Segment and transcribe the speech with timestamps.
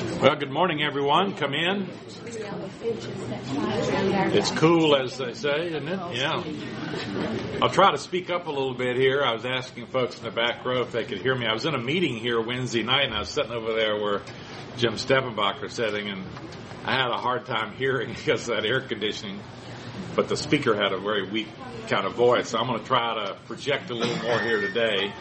[0.00, 1.34] Well, good morning, everyone.
[1.34, 1.86] Come in.
[4.32, 6.16] It's cool, as they say, isn't it?
[6.16, 6.42] Yeah.
[7.60, 9.22] I'll try to speak up a little bit here.
[9.22, 11.46] I was asking folks in the back row if they could hear me.
[11.46, 14.22] I was in a meeting here Wednesday night, and I was sitting over there where
[14.78, 16.24] Jim Steppenbach was sitting, and
[16.86, 19.38] I had a hard time hearing because of that air conditioning.
[20.16, 21.48] But the speaker had a very weak
[21.88, 22.48] kind of voice.
[22.48, 25.12] So I'm going to try to project a little more here today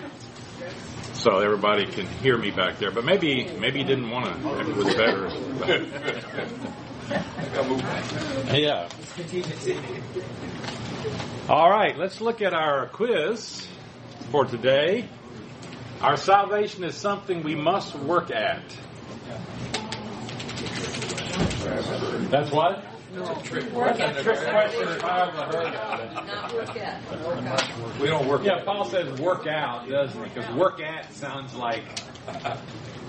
[1.14, 2.92] so everybody can hear me back there.
[2.92, 4.36] But maybe maybe he didn't want to.
[4.38, 5.30] Maybe it was better.
[8.58, 8.90] yeah.
[11.50, 13.68] All right, let's look at our quiz
[14.32, 15.10] for today.
[16.02, 18.62] Our salvation is something we must work at.
[22.30, 22.86] That's what?
[23.12, 24.16] A trick question.
[28.00, 28.44] We don't work.
[28.44, 30.30] Yeah, Paul says work out, doesn't he?
[30.30, 31.84] Because work at sounds like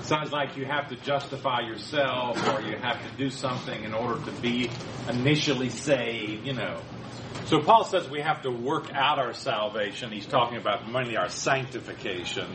[0.02, 4.24] sounds like you have to justify yourself or you have to do something in order
[4.24, 4.70] to be
[5.10, 6.46] initially saved.
[6.46, 6.80] You know.
[7.45, 10.12] So Paul says we have to work out our salvation.
[10.12, 12.46] He's talking about mainly our sanctification,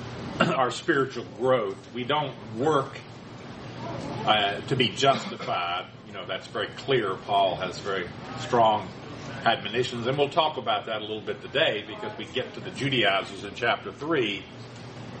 [0.40, 1.78] our spiritual growth.
[1.94, 2.98] We don't work
[4.26, 7.14] uh, to be justified you know, that's very clear.
[7.14, 8.08] Paul has very
[8.40, 8.88] strong
[9.44, 12.70] admonitions, and we'll talk about that a little bit today because we get to the
[12.70, 14.44] Judaizers in chapter 3,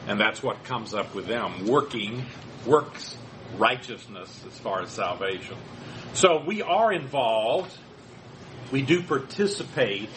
[0.08, 2.26] and that's what comes up with them working,
[2.66, 3.16] works
[3.56, 5.56] righteousness as far as salvation.
[6.12, 7.72] So we are involved,
[8.72, 10.10] we do participate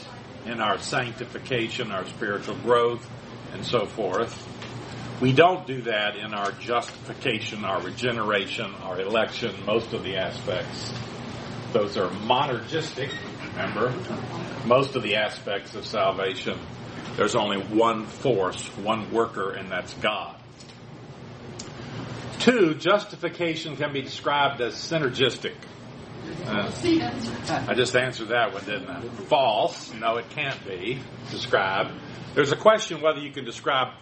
[0.47, 3.07] in our sanctification, our spiritual growth,
[3.53, 4.49] and so forth.
[5.22, 10.94] We don't do that in our justification, our regeneration, our election, most of the aspects.
[11.72, 13.09] Those are monergistic,
[13.52, 13.94] remember?
[14.66, 16.59] Most of the aspects of salvation,
[17.16, 20.36] there's only one force, one worker, and that's God.
[22.39, 25.56] Two, justification can be described as synergistic.
[26.45, 26.72] Uh,
[27.67, 29.02] I just answered that one, didn't I?
[29.28, 29.94] False.
[29.94, 31.00] No, it can't be
[31.31, 31.91] described.
[32.34, 33.94] There's a question whether you can describe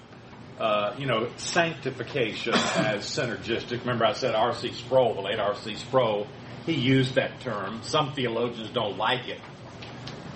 [0.61, 3.79] uh, you know, sanctification as synergistic.
[3.79, 4.73] Remember, I said R.C.
[4.73, 5.75] Sproul, the late R.C.
[5.75, 6.27] Sproul,
[6.67, 7.81] he used that term.
[7.81, 9.39] Some theologians don't like it.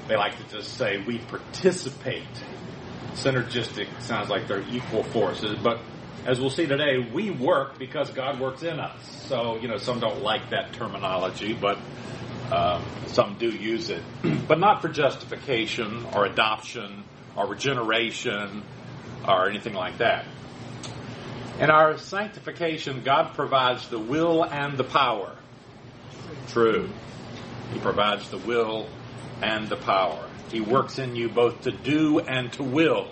[0.07, 2.23] They like to just say we participate.
[3.13, 5.79] Synergistic sounds like they're equal forces, but
[6.25, 8.99] as we'll see today, we work because God works in us.
[9.27, 11.77] So, you know, some don't like that terminology, but
[12.51, 14.01] um, some do use it.
[14.47, 17.03] but not for justification or adoption
[17.37, 18.63] or regeneration
[19.27, 20.25] or anything like that.
[21.59, 25.35] In our sanctification, God provides the will and the power.
[26.49, 26.89] True.
[27.71, 28.87] He provides the will
[29.41, 30.27] and the power.
[30.51, 33.07] He works in you both to do and to will,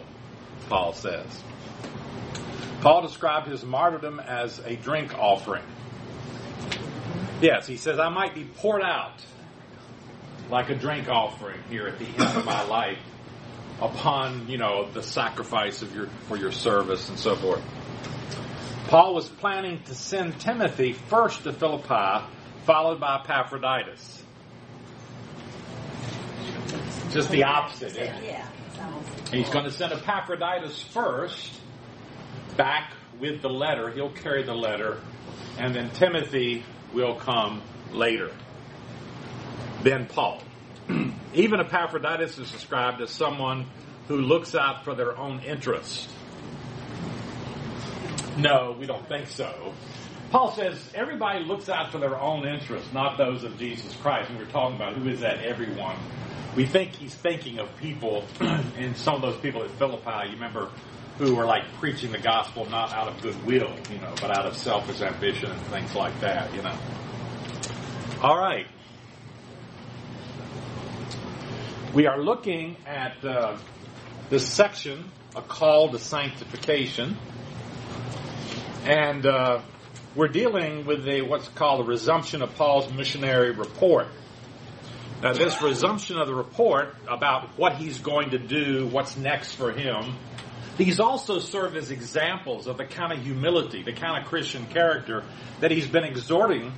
[0.68, 1.26] Paul says.
[2.82, 5.64] Paul described his martyrdom as a drink offering.
[7.42, 9.24] Yes, he says, I might be poured out
[10.50, 13.00] like a drink offering here at the end of my life
[13.84, 17.62] upon, you know, the sacrifice of your, for your service and so forth.
[18.88, 22.26] Paul was planning to send Timothy first to Philippi,
[22.64, 24.24] followed by Epaphroditus.
[27.12, 27.96] Just the opposite.
[27.96, 28.48] Yeah.
[29.32, 31.52] He's going to send Epaphroditus first,
[32.56, 33.92] back with the letter.
[33.92, 35.02] He'll carry the letter,
[35.58, 36.64] and then Timothy
[36.94, 37.62] will come
[37.92, 38.32] later.
[39.84, 40.42] Then Paul.
[41.34, 43.66] Even Epaphroditus is described as someone
[44.08, 46.08] who looks out for their own interests.
[48.38, 49.74] No, we don't think so.
[50.32, 54.30] Paul says everybody looks out for their own interests, not those of Jesus Christ.
[54.32, 55.96] And we're talking about who is that everyone.
[56.56, 60.70] We think he's thinking of people, and some of those people at Philippi, you remember,
[61.20, 64.58] who were like preaching the gospel not out of goodwill, you know, but out of
[64.58, 66.76] selfish ambition and things like that, you know.
[68.22, 68.66] All right.
[71.94, 73.56] We are looking at uh,
[74.32, 77.16] this section, a call to sanctification,
[78.84, 79.62] and uh,
[80.16, 84.08] we're dealing with the what's called the resumption of Paul's missionary report.
[85.22, 89.72] Now, this resumption of the report about what he's going to do, what's next for
[89.72, 90.16] him,
[90.78, 95.24] these also serve as examples of the kind of humility, the kind of Christian character
[95.60, 96.74] that he's been exhorting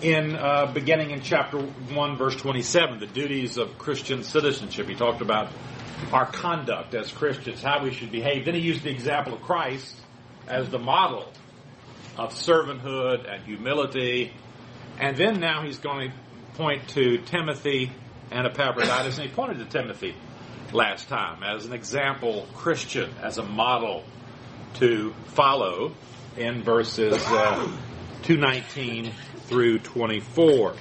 [0.00, 4.88] in uh, beginning in chapter 1 verse 27 the duties of christian citizenship.
[4.88, 5.50] He talked about
[6.12, 8.44] our conduct as christians how we should behave.
[8.44, 9.96] Then he used the example of christ
[10.48, 11.32] as the model
[12.16, 14.32] of servanthood and humility.
[14.98, 16.16] And then now he's going to
[16.56, 17.90] point to timothy
[18.30, 19.18] and epaphroditus.
[19.18, 20.14] And he pointed to timothy
[20.72, 24.04] last time as an example christian as a model
[24.74, 25.94] to follow
[26.36, 27.68] in verses uh,
[28.22, 29.12] 219
[29.46, 30.74] through 24.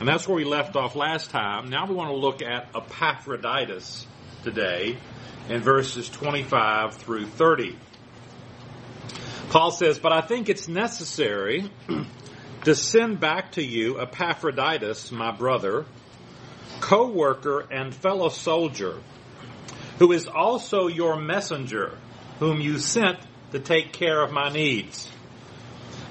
[0.00, 1.68] And that's where we left off last time.
[1.68, 4.06] Now we want to look at Epaphroditus
[4.42, 4.98] today
[5.48, 7.76] in verses 25 through 30.
[9.50, 11.70] Paul says, But I think it's necessary
[12.64, 15.84] to send back to you Epaphroditus, my brother,
[16.80, 18.98] co worker, and fellow soldier,
[19.98, 21.98] who is also your messenger,
[22.38, 23.18] whom you sent
[23.52, 25.08] to take care of my needs.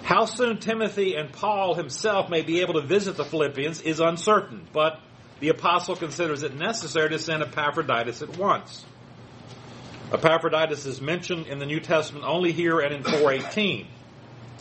[0.03, 4.67] How soon Timothy and Paul himself may be able to visit the Philippians is uncertain,
[4.73, 4.99] but
[5.39, 8.85] the apostle considers it necessary to send Epaphroditus at once.
[10.11, 13.87] Epaphroditus is mentioned in the New Testament only here and in 418,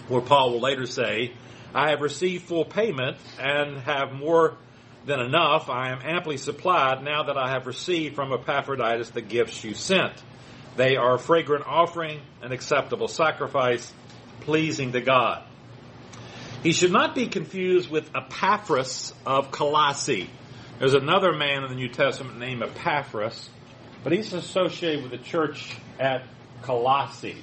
[0.08, 1.32] where Paul will later say,
[1.74, 4.56] I have received full payment and have more
[5.06, 5.68] than enough.
[5.68, 10.12] I am amply supplied now that I have received from Epaphroditus the gifts you sent.
[10.76, 13.92] They are a fragrant offering, an acceptable sacrifice,
[14.40, 15.44] pleasing to God.
[16.62, 20.28] He should not be confused with Epaphras of Colossae.
[20.78, 23.48] There's another man in the New Testament named Epaphras,
[24.02, 26.24] but he's associated with the church at
[26.62, 27.36] Colossae.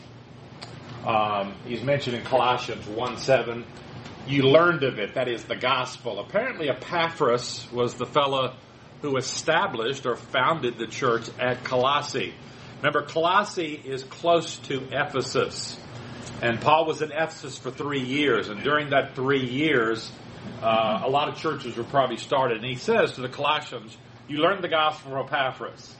[1.06, 3.66] Um, he's mentioned in Colossians 1 7.
[4.28, 6.20] You learned of it, that is the gospel.
[6.20, 8.54] Apparently, Epaphras was the fellow
[9.02, 12.34] who established or founded the church at Colossae.
[12.78, 15.80] Remember, Colossae is close to Ephesus.
[16.41, 18.50] And Paul was in Ephesus for three years.
[18.50, 20.12] And during that three years,
[20.62, 22.57] uh, a lot of churches were probably started.
[22.57, 23.97] And he says to the Colossians,
[24.27, 25.95] You learned the gospel from Epaphras.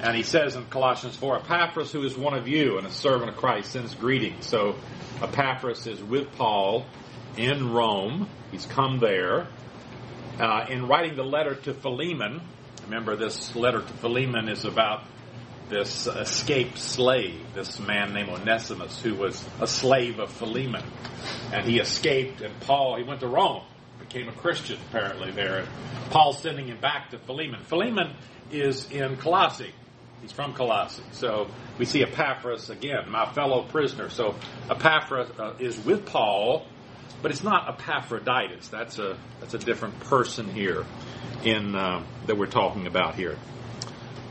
[0.00, 3.30] And he says in Colossians 4, Epaphras, who is one of you and a servant
[3.30, 4.46] of Christ, sends greetings.
[4.46, 4.76] So
[5.20, 6.86] Epaphras is with Paul
[7.36, 8.28] in Rome.
[8.52, 9.48] He's come there.
[10.38, 12.40] Uh, in writing the letter to Philemon,
[12.84, 15.02] remember this letter to Philemon is about
[15.68, 20.84] this escaped slave, this man named Onesimus, who was a slave of Philemon.
[21.52, 23.62] And he escaped, and Paul, he went to Rome,
[23.98, 25.58] became a Christian apparently there.
[25.58, 25.68] And
[26.10, 27.62] Paul's sending him back to Philemon.
[27.64, 28.14] Philemon
[28.50, 29.72] is in Colossae.
[30.22, 31.02] He's from Colossae.
[31.12, 31.48] So
[31.78, 34.10] we see Epaphras again, my fellow prisoner.
[34.10, 34.34] So
[34.70, 36.66] Epaphras uh, is with Paul,
[37.22, 38.68] but it's not Epaphroditus.
[38.68, 40.84] That's a that's a different person here
[41.44, 43.36] in uh, that we're talking about here.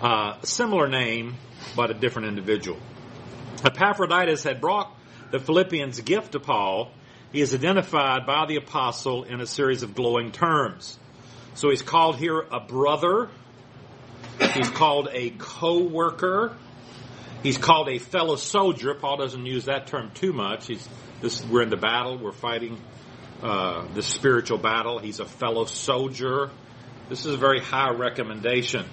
[0.02, 1.36] Uh, similar name,
[1.76, 2.78] but a different individual.
[3.64, 4.96] Epaphroditus had brought
[5.32, 6.92] the Philippians' gift to Paul.
[7.32, 11.00] He is identified by the apostle in a series of glowing terms.
[11.56, 13.30] So he's called here a brother.
[14.54, 16.56] He's called a co-worker.
[17.42, 18.94] He's called a fellow soldier.
[18.94, 20.68] Paul doesn't use that term too much.
[20.68, 20.88] He's
[21.22, 21.44] this.
[21.44, 22.18] We're in the battle.
[22.18, 22.80] We're fighting
[23.42, 25.00] uh, the spiritual battle.
[25.00, 26.52] He's a fellow soldier.
[27.10, 28.86] This is a very high recommendation.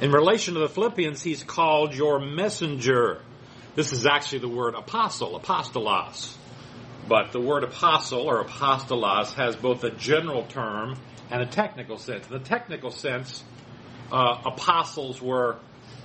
[0.00, 3.20] In relation to the Philippians, he's called your messenger.
[3.74, 6.36] This is actually the word apostle, apostolos.
[7.08, 10.96] But the word apostle or apostolos has both a general term
[11.30, 12.26] and a technical sense.
[12.28, 13.42] In the technical sense,
[14.12, 15.56] uh, apostles were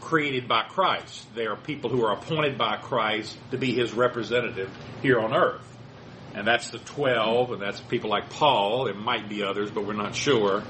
[0.01, 1.28] created by Christ.
[1.36, 4.72] They are people who are appointed by Christ to be his representative
[5.04, 5.69] here on earth.
[6.34, 8.88] And that's the 12, and that's people like Paul.
[8.88, 10.63] It might be others, but we're not sure.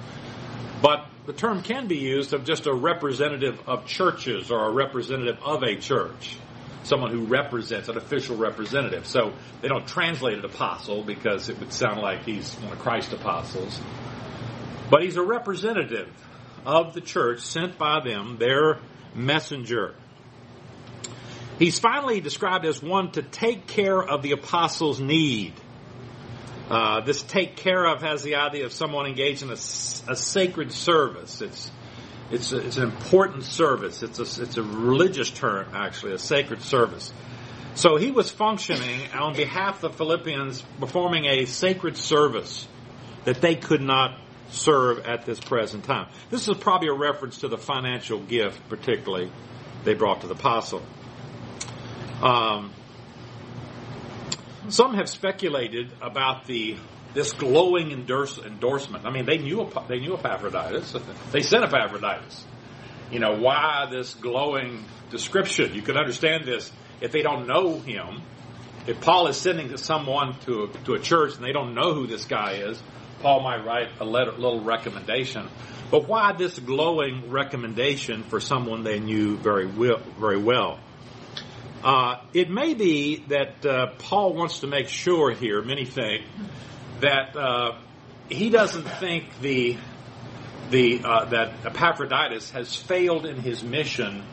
[0.82, 5.38] But the term can be used of just a representative of churches or a representative
[5.44, 6.38] of a church.
[6.84, 9.08] Someone who represents an official representative.
[9.08, 13.14] So they don't translate it apostle because it would sound like he's one of Christ's
[13.14, 13.80] apostles.
[14.90, 16.10] But he's a representative
[16.66, 18.80] of the church sent by them, their
[19.16, 19.96] messenger.
[21.58, 25.54] He's finally described as one to take care of the apostles' need.
[26.70, 30.72] Uh, this take care of has the idea of someone engaged in a, a sacred
[30.72, 31.42] service.
[31.42, 31.72] It's
[32.32, 34.02] it's a, it's an important service.
[34.02, 37.12] It's a it's a religious term actually, a sacred service.
[37.76, 42.68] So he was functioning on behalf of the Philippians, performing a sacred service
[43.26, 46.08] that they could not serve at this present time.
[46.30, 49.32] This is probably a reference to the financial gift, particularly
[49.84, 50.84] they brought to the apostle.
[52.22, 52.72] Um,
[54.70, 56.78] some have speculated about the
[57.14, 59.06] this glowing endorse, endorsement.
[59.06, 60.96] I mean, they knew they knew Epaphroditus.
[61.32, 62.46] They sent Epaphroditus.
[63.12, 65.76] You know why this glowing description?
[65.76, 68.24] You can understand this if they don't know him.
[68.88, 72.08] If Paul is sending someone to a, to a church and they don't know who
[72.08, 72.82] this guy is,
[73.22, 75.48] Paul might write a letter, little recommendation.
[75.90, 80.02] But why this glowing recommendation for someone they knew very well?
[80.20, 80.80] Very well?
[81.84, 86.26] Uh, it may be that uh, Paul wants to make sure here, many think,
[87.02, 87.78] that uh,
[88.30, 89.78] he doesn't think the
[90.70, 94.24] the uh, that Epaphroditus has failed in his mission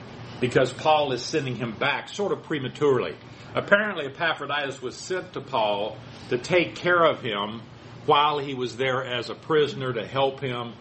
[0.40, 3.16] because Paul is sending him back sort of prematurely.
[3.52, 7.62] Apparently, Epaphroditus was sent to Paul to take care of him
[8.06, 10.72] while he was there as a prisoner to help him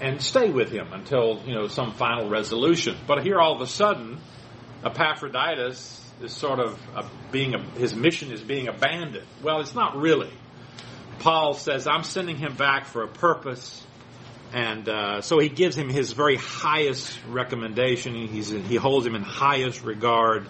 [0.00, 2.96] and stay with him until you know some final resolution.
[3.08, 4.20] But here, all of a sudden,
[4.84, 9.26] Epaphroditus is sort of a, being a, his mission is being abandoned.
[9.42, 10.32] Well, it's not really.
[11.20, 13.84] Paul says, "I'm sending him back for a purpose."
[14.52, 18.14] And uh, so he gives him his very highest recommendation.
[18.28, 20.46] He's, he holds him in highest regard.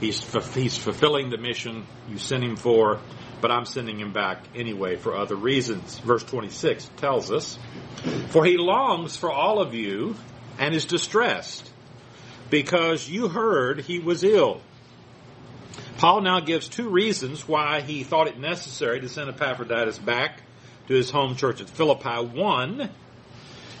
[0.00, 0.20] He's,
[0.54, 2.98] he's fulfilling the mission you sent him for,
[3.40, 6.00] but I'm sending him back anyway for other reasons.
[6.00, 7.58] Verse 26 tells us,
[8.30, 10.16] For he longs for all of you
[10.58, 11.70] and is distressed
[12.50, 14.60] because you heard he was ill.
[15.98, 20.42] Paul now gives two reasons why he thought it necessary to send Epaphroditus back
[20.86, 22.24] to his home church at Philippi.
[22.38, 22.90] One,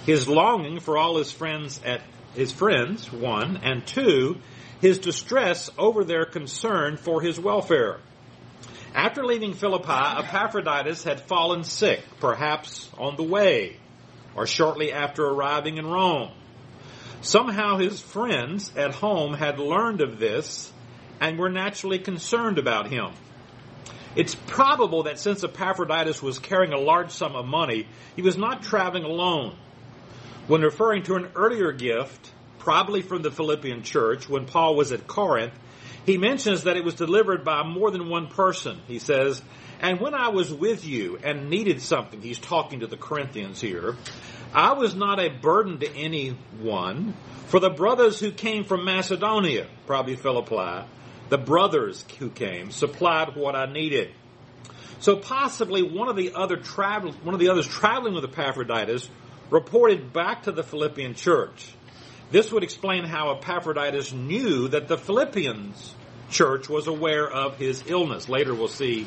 [0.04, 2.02] his longing for all his friends at
[2.34, 4.38] his friends, one, and two,
[4.80, 8.00] his distress over their concern for his welfare.
[8.96, 13.76] After leaving Philippi, Epaphroditus had fallen sick, perhaps on the way,
[14.34, 16.32] or shortly after arriving in Rome.
[17.20, 20.72] Somehow his friends at home had learned of this
[21.20, 23.12] and were naturally concerned about him.
[24.16, 28.62] It's probable that since Epaphroditus was carrying a large sum of money, he was not
[28.62, 29.56] traveling alone.
[30.46, 35.06] When referring to an earlier gift, probably from the Philippian church, when Paul was at
[35.06, 35.52] Corinth,
[36.06, 38.80] he mentions that it was delivered by more than one person.
[38.86, 39.42] He says,
[39.78, 43.94] And when I was with you and needed something, he's talking to the Corinthians here,
[44.54, 47.14] I was not a burden to anyone,
[47.48, 50.86] for the brothers who came from Macedonia, probably Philippi,
[51.28, 54.10] the brothers who came, supplied what I needed.
[55.00, 59.08] So possibly one of the other travel, one of the others traveling with Epaphroditus
[59.50, 61.72] reported back to the Philippian church.
[62.30, 65.94] This would explain how Epaphroditus knew that the Philippians
[66.30, 68.28] church was aware of his illness.
[68.28, 69.06] Later we'll see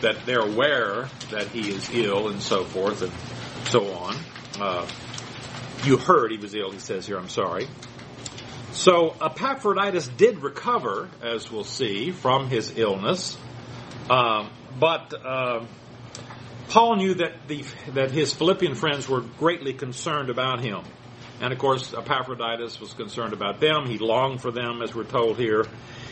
[0.00, 3.12] that they're aware that he is ill and so forth and
[3.66, 4.16] so on.
[4.58, 4.86] Uh,
[5.84, 7.66] you heard he was ill, he says here, I'm sorry.
[8.72, 13.36] So Epaphroditus did recover, as we'll see, from his illness.
[14.10, 14.48] Uh,
[14.78, 15.64] but uh,
[16.68, 20.82] Paul knew that the that his Philippian friends were greatly concerned about him.
[21.40, 23.86] And of course, Epaphroditus was concerned about them.
[23.86, 25.66] He longed for them, as we're told here.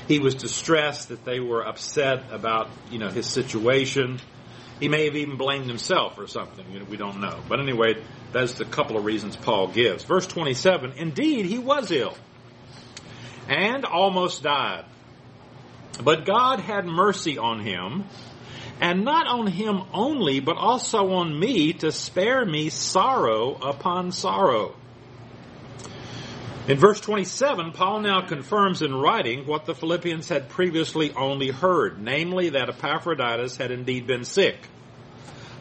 [0.08, 4.20] He was distressed that they were upset about, you know, his situation.
[4.78, 6.64] He may have even blamed himself or something.
[6.70, 7.40] You know, we don't know.
[7.48, 10.04] But anyway, that's the couple of reasons Paul gives.
[10.04, 12.16] Verse 27, indeed, he was ill
[13.48, 14.84] and almost died.
[16.02, 18.04] But God had mercy on him
[18.80, 24.74] and not on him only, but also on me to spare me sorrow upon sorrow.
[26.68, 32.02] In verse 27, Paul now confirms in writing what the Philippians had previously only heard,
[32.02, 34.58] namely that Epaphroditus had indeed been sick.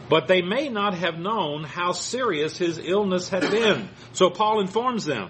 [0.09, 3.89] But they may not have known how serious his illness had been.
[4.13, 5.29] So Paul informs them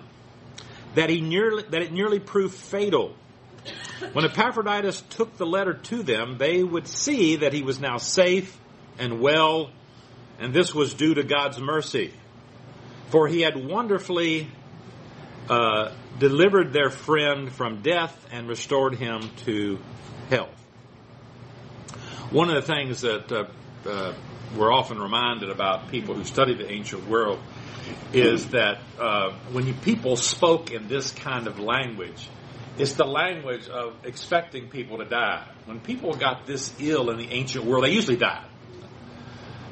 [0.95, 3.15] that he nearly, that it nearly proved fatal
[4.13, 8.57] when Epaphroditus took the letter to them, they would see that he was now safe
[8.97, 9.71] and well,
[10.39, 12.13] and this was due to God's mercy.
[13.09, 14.49] For he had wonderfully
[15.49, 19.79] uh, delivered their friend from death and restored him to
[20.29, 20.49] health.
[22.31, 23.45] One of the things that uh,
[23.87, 24.13] uh,
[24.57, 27.39] we're often reminded about people who study the ancient world
[28.13, 32.29] is that uh, when you, people spoke in this kind of language,
[32.77, 35.47] it's the language of expecting people to die.
[35.65, 38.45] When people got this ill in the ancient world, they usually died.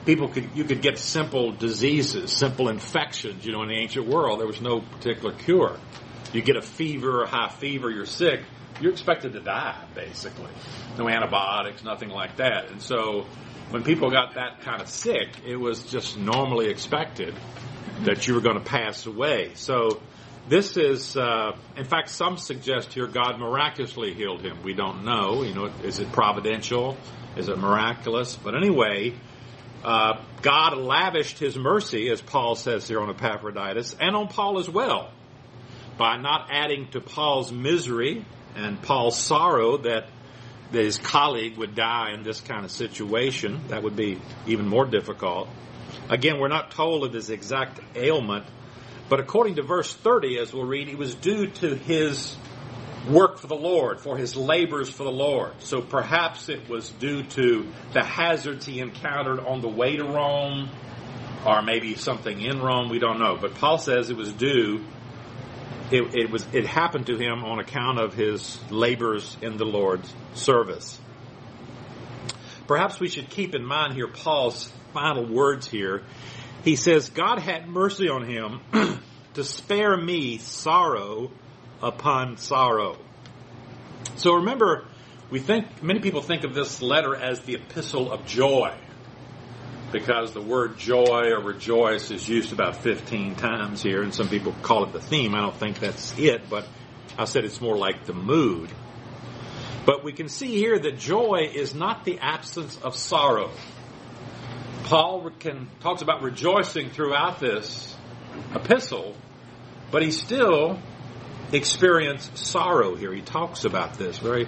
[0.06, 3.46] People could, you could get simple diseases, simple infections.
[3.46, 5.78] You know, in the ancient world, there was no particular cure.
[6.34, 8.42] You get a fever, a high fever, you're sick,
[8.82, 10.52] you're expected to die, basically.
[10.98, 12.72] No antibiotics, nothing like that.
[12.72, 13.26] And so,
[13.70, 17.34] when people got that kind of sick, it was just normally expected
[18.02, 19.52] that you were going to pass away.
[19.56, 20.02] So,
[20.50, 24.62] this is, uh, in fact, some suggest here God miraculously healed him.
[24.62, 25.44] We don't know.
[25.44, 26.98] You know, is it providential?
[27.38, 28.36] Is it miraculous?
[28.36, 29.14] But anyway,
[29.84, 34.70] uh, God lavished His mercy, as Paul says here on Epaphroditus, and on Paul as
[34.70, 35.12] well,
[35.98, 40.08] by not adding to Paul's misery and Paul's sorrow that
[40.72, 43.62] that his colleague would die in this kind of situation.
[43.68, 45.48] That would be even more difficult.
[46.10, 48.46] Again, we're not told of his exact ailment
[49.10, 52.36] but according to verse 30, as we'll read, it was due to his
[53.08, 55.52] work for the Lord, for his labors for the Lord.
[55.60, 60.70] So perhaps it was due to the hazards he encountered on the way to Rome,
[61.46, 63.38] or maybe something in Rome, we don't know.
[63.40, 64.84] But Paul says it was due
[65.92, 70.12] it, it was it happened to him on account of his labors in the Lord's
[70.34, 71.00] service.
[72.68, 76.04] Perhaps we should keep in mind here Paul's final words here.
[76.64, 78.62] He says, God had mercy on him
[79.34, 81.32] to spare me sorrow
[81.82, 82.98] upon sorrow.
[84.16, 84.86] So remember,
[85.30, 88.74] we think, many people think of this letter as the epistle of joy
[89.94, 94.54] because the word joy or rejoice is used about 15 times here, and some people
[94.64, 95.36] call it the theme.
[95.36, 96.68] I don't think that's it, but
[97.18, 98.72] I said it's more like the mood.
[99.86, 103.52] But we can see here that joy is not the absence of sorrow.
[104.94, 107.96] Paul can, talks about rejoicing throughout this
[108.54, 109.16] epistle,
[109.90, 110.78] but he still
[111.52, 113.12] experienced sorrow here.
[113.12, 114.48] He talks about this very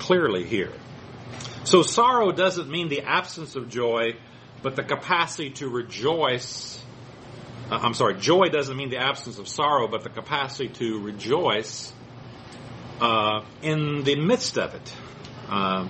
[0.00, 0.72] clearly here.
[1.62, 4.14] So sorrow doesn't mean the absence of joy,
[4.64, 6.82] but the capacity to rejoice.
[7.70, 11.92] Uh, I'm sorry, joy doesn't mean the absence of sorrow, but the capacity to rejoice
[13.00, 14.92] uh, in the midst of it.
[15.48, 15.86] Uh,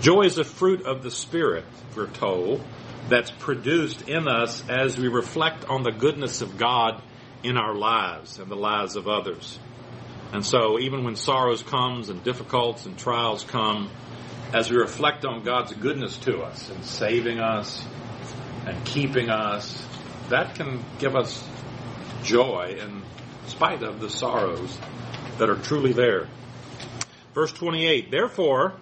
[0.00, 1.64] joy is a fruit of the Spirit,
[1.96, 2.62] we're told,
[3.08, 7.02] that's produced in us as we reflect on the goodness of God
[7.42, 9.58] in our lives and the lives of others.
[10.32, 13.90] And so, even when sorrows comes and difficulties and trials come,
[14.52, 17.82] as we reflect on God's goodness to us and saving us,
[18.66, 19.82] and keeping us,
[20.28, 21.42] that can give us
[22.22, 23.02] joy in
[23.46, 24.78] spite of the sorrows
[25.38, 26.28] that are truly there.
[27.34, 28.74] Verse 28, therefore,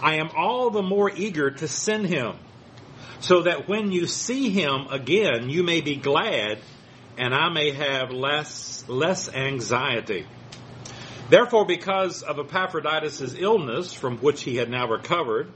[0.00, 2.36] I am all the more eager to send him,
[3.20, 6.58] so that when you see him again, you may be glad,
[7.18, 10.26] and I may have less, less anxiety.
[11.28, 15.50] Therefore, because of Epaphroditus' illness, from which he had now recovered,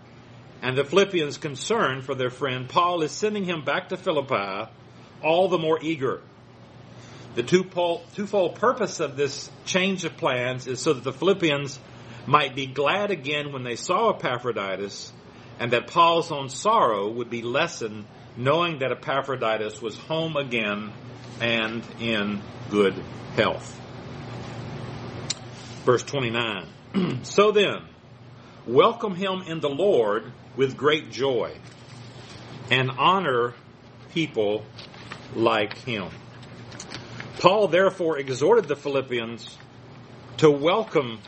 [0.63, 4.71] and the Philippians' concern for their friend, Paul is sending him back to Philippi
[5.23, 6.23] all the more eager.
[7.35, 11.79] The twofold purpose of this change of plans is so that the Philippians
[12.27, 15.13] might be glad again when they saw Epaphroditus,
[15.59, 18.05] and that Paul's own sorrow would be lessened
[18.37, 20.93] knowing that Epaphroditus was home again
[21.41, 22.95] and in good
[23.35, 23.81] health.
[25.85, 26.67] Verse 29.
[27.23, 27.83] so then,
[28.67, 31.57] welcome him in the Lord with great joy
[32.71, 33.55] and honor
[34.13, 34.65] people
[35.35, 36.09] like him.
[37.39, 39.57] Paul therefore exhorted the Philippians
[40.39, 41.21] to welcome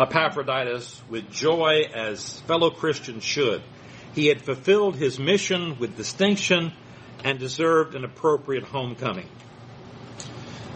[0.00, 3.62] Epaphroditus with joy as fellow Christians should.
[4.14, 6.72] He had fulfilled his mission with distinction
[7.22, 9.28] and deserved an appropriate homecoming.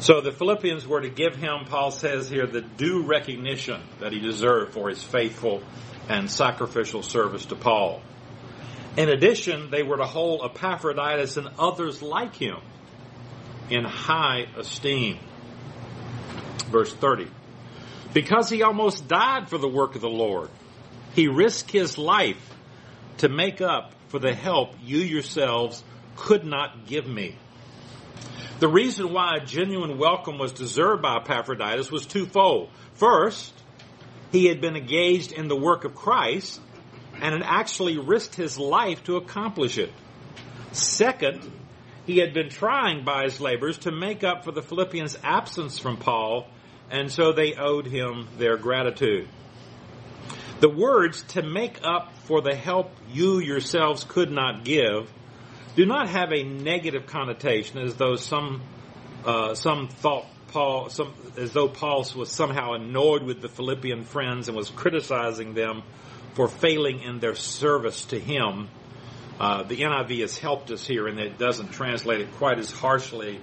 [0.00, 4.20] So the Philippians were to give him, Paul says here, the due recognition that he
[4.20, 5.62] deserved for his faithful
[6.08, 8.00] and sacrificial service to Paul.
[8.96, 12.58] In addition, they were to hold Epaphroditus and others like him
[13.70, 15.18] in high esteem.
[16.70, 17.28] Verse 30.
[18.12, 20.48] Because he almost died for the work of the Lord,
[21.14, 22.54] he risked his life
[23.18, 25.82] to make up for the help you yourselves
[26.16, 27.36] could not give me.
[28.60, 32.70] The reason why a genuine welcome was deserved by Epaphroditus was twofold.
[32.94, 33.52] First,
[34.32, 36.60] he had been engaged in the work of Christ
[37.20, 39.92] and had actually risked his life to accomplish it.
[40.72, 41.40] Second,
[42.06, 45.96] he had been trying by his labors to make up for the Philippians' absence from
[45.96, 46.48] Paul,
[46.90, 49.28] and so they owed him their gratitude.
[50.60, 55.10] The words to make up for the help you yourselves could not give
[55.76, 58.62] do not have a negative connotation as though some
[59.24, 64.48] uh, some thought Paul, some, as though Paul was somehow annoyed with the Philippian friends
[64.48, 65.82] and was criticizing them
[66.34, 68.68] for failing in their service to him.
[69.38, 73.40] Uh, the NIV has helped us here, and it doesn't translate it quite as harshly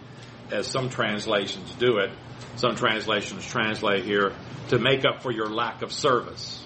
[0.52, 2.12] as some translations do it.
[2.56, 4.34] Some translations translate here
[4.70, 6.66] to make up for your lack of service.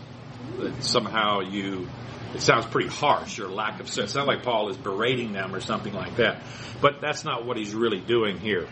[0.59, 1.87] That somehow you,
[2.33, 4.11] it sounds pretty harsh, your lack of service.
[4.11, 6.41] It sounds like Paul is berating them or something like that.
[6.81, 8.67] But that's not what he's really doing here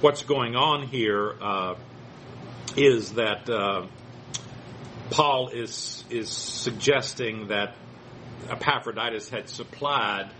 [0.00, 1.74] what's going on here uh,
[2.76, 3.86] is that uh,
[5.10, 7.74] Paul is is suggesting that
[8.48, 10.30] Epaphroditus had supplied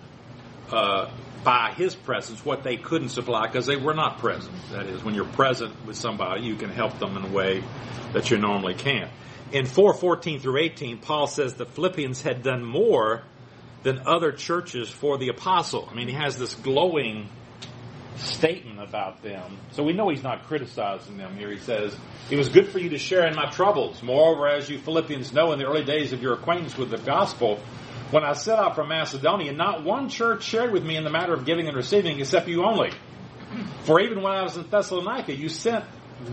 [0.70, 1.11] uh,
[1.44, 4.54] by his presence what they couldn't supply because they were not present.
[4.72, 7.62] That is, when you're present with somebody, you can help them in a way
[8.12, 9.11] that you normally can't.
[9.52, 13.22] In 4:14 through 18, Paul says the Philippians had done more
[13.83, 15.88] than other churches for the apostle.
[15.90, 17.28] I mean, he has this glowing
[18.16, 19.59] statement about them.
[19.72, 21.50] So we know he's not criticizing them here.
[21.50, 21.96] He says,
[22.31, 24.02] It was good for you to share in my troubles.
[24.02, 27.61] Moreover, as you Philippians know, in the early days of your acquaintance with the gospel,
[28.11, 31.35] when I set out from Macedonia, not one church shared with me in the matter
[31.35, 32.90] of giving and receiving except you only.
[33.85, 35.85] For even when I was in Thessalonica, you sent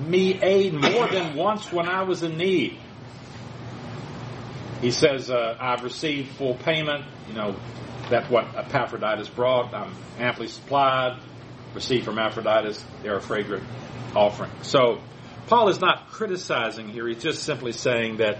[0.08, 2.78] me aid more than once when I was in need.
[4.82, 7.06] He says, uh, I've received full payment.
[7.28, 7.56] You know,
[8.10, 9.74] that's what Epaphroditus brought.
[9.74, 11.22] I'm amply supplied.
[11.74, 13.64] Received from Epaphroditus, they're a fragrant
[14.16, 14.52] offering.
[14.62, 15.02] So,
[15.48, 17.08] Paul is not criticizing here.
[17.08, 18.38] He's just simply saying that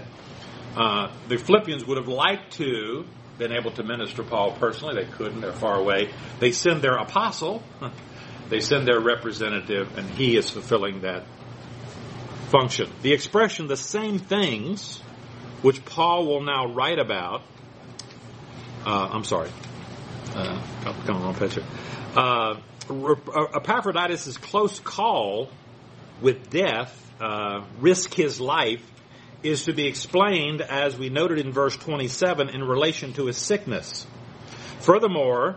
[0.76, 3.04] uh, the Philippians would have liked to
[3.38, 5.04] been able to minister Paul personally.
[5.04, 5.40] They couldn't.
[5.40, 6.10] They're far away.
[6.40, 7.62] They send their apostle.
[8.48, 11.24] They send their representative, and he is fulfilling that
[12.50, 12.88] function.
[13.02, 14.98] The expression "the same things,"
[15.62, 17.42] which Paul will now write about.
[18.84, 19.50] Uh, I'm sorry.
[20.32, 21.64] Uh, come on, wrong picture.
[22.14, 25.50] Uh, Epaphroditus' close call
[26.20, 28.82] with death, uh, risk his life,
[29.42, 34.06] is to be explained, as we noted in verse 27, in relation to his sickness.
[34.80, 35.56] Furthermore,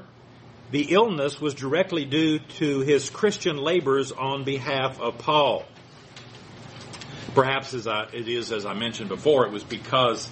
[0.72, 5.66] the illness was directly due to his Christian labors on behalf of Paul.
[7.34, 10.30] Perhaps as I, it is, as I mentioned before, it was because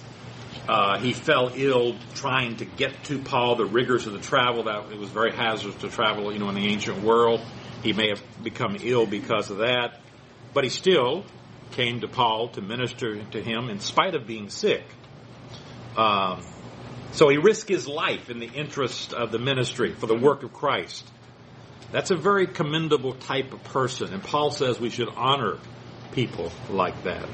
[0.68, 3.56] uh, he fell ill trying to get to Paul.
[3.56, 6.54] The rigors of the travel that it was very hazardous to travel, you know, in
[6.54, 7.40] the ancient world.
[7.82, 10.00] He may have become ill because of that,
[10.52, 11.24] but he still
[11.72, 14.84] came to Paul to minister to him in spite of being sick.
[15.96, 16.42] Um,
[17.12, 20.52] so he risked his life in the interest of the ministry for the work of
[20.52, 21.06] Christ.
[21.90, 25.58] That's a very commendable type of person, and Paul says we should honor
[26.12, 27.26] people like that.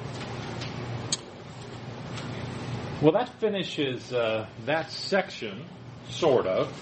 [3.03, 5.65] Well, that finishes uh, that section,
[6.09, 6.73] sort of.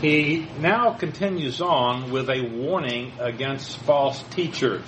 [0.00, 4.82] He now continues on with a warning against false teachers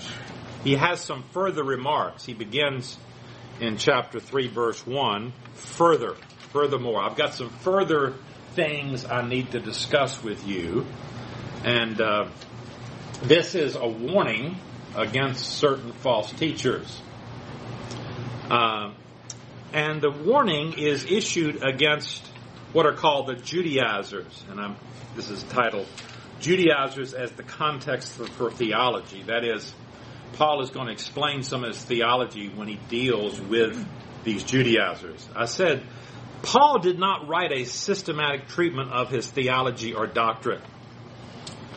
[0.64, 2.24] he has some further remarks.
[2.24, 2.96] He begins
[3.60, 6.16] in chapter 3, verse 1, further,
[6.52, 7.02] furthermore.
[7.02, 8.14] I've got some further
[8.54, 10.86] things I need to discuss with you.
[11.64, 12.28] And uh,
[13.22, 14.56] this is a warning
[14.96, 17.00] against certain false teachers.
[18.50, 18.92] Uh,
[19.72, 22.26] and the warning is issued against
[22.72, 24.44] what are called the Judaizers.
[24.50, 24.76] And I'm,
[25.14, 25.86] this is titled
[26.40, 29.22] Judaizers as the context for theology.
[29.24, 29.74] That is,
[30.34, 33.84] Paul is going to explain some of his theology when he deals with
[34.24, 35.26] these Judaizers.
[35.34, 35.82] I said,
[36.42, 40.62] Paul did not write a systematic treatment of his theology or doctrine.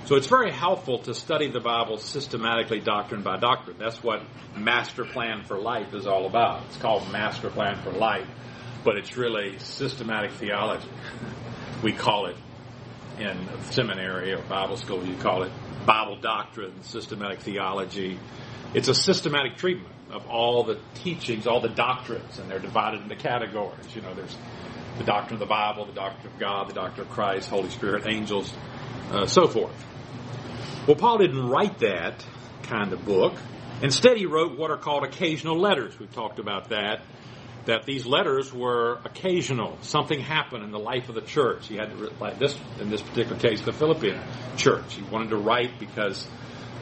[0.06, 3.78] So it's very helpful to study the Bible systematically, doctrine by doctrine.
[3.80, 4.22] That's what
[4.56, 6.66] Master Plan for Life is all about.
[6.66, 8.28] It's called Master Plan for Life,
[8.84, 10.90] but it's really systematic theology.
[11.84, 12.36] We call it
[13.22, 13.38] in
[13.72, 15.52] seminary or Bible school, you call it
[15.86, 18.20] Bible doctrine, systematic theology.
[18.74, 23.16] It's a systematic treatment of all the teachings, all the doctrines, and they're divided into
[23.16, 23.96] categories.
[23.96, 24.36] You know, there's
[24.98, 28.06] the doctrine of the Bible, the doctrine of God, the doctrine of Christ, Holy Spirit,
[28.08, 28.52] angels,
[29.12, 29.86] uh, so forth.
[30.88, 32.26] Well, Paul didn't write that
[32.64, 33.34] kind of book.
[33.82, 35.98] Instead, he wrote what are called occasional letters.
[36.00, 37.02] We've talked about that
[37.65, 39.78] that these letters were occasional.
[39.82, 41.67] Something happened in the life of the church.
[41.67, 44.19] He had to, like this, in this particular case, the Philippian
[44.58, 44.95] church.
[44.95, 46.28] He wanted to write because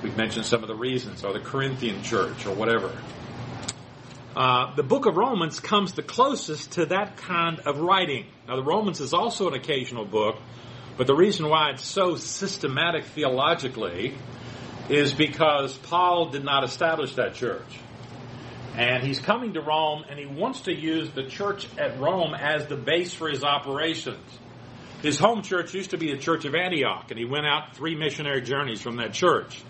[0.02, 2.92] we've mentioned some of the reasons, or the Corinthian church, or whatever.
[4.36, 8.26] Uh, the book of Romans comes the closest to that kind of writing.
[8.48, 10.38] Now, the Romans is also an occasional book,
[10.98, 14.16] but the reason why it's so systematic theologically
[14.88, 17.80] is because Paul did not establish that church.
[18.76, 22.68] And he's coming to Rome and he wants to use the church at Rome as
[22.68, 24.26] the base for his operations.
[25.02, 27.96] His home church used to be the church of Antioch and he went out three
[27.96, 29.64] missionary journeys from that church.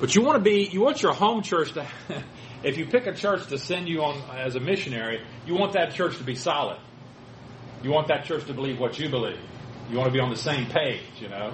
[0.00, 1.86] But you want to be, you want your home church to,
[2.62, 5.94] if you pick a church to send you on as a missionary, you want that
[5.94, 6.78] church to be solid.
[7.82, 9.38] You want that church to believe what you believe.
[9.90, 11.52] You want to be on the same page, you know.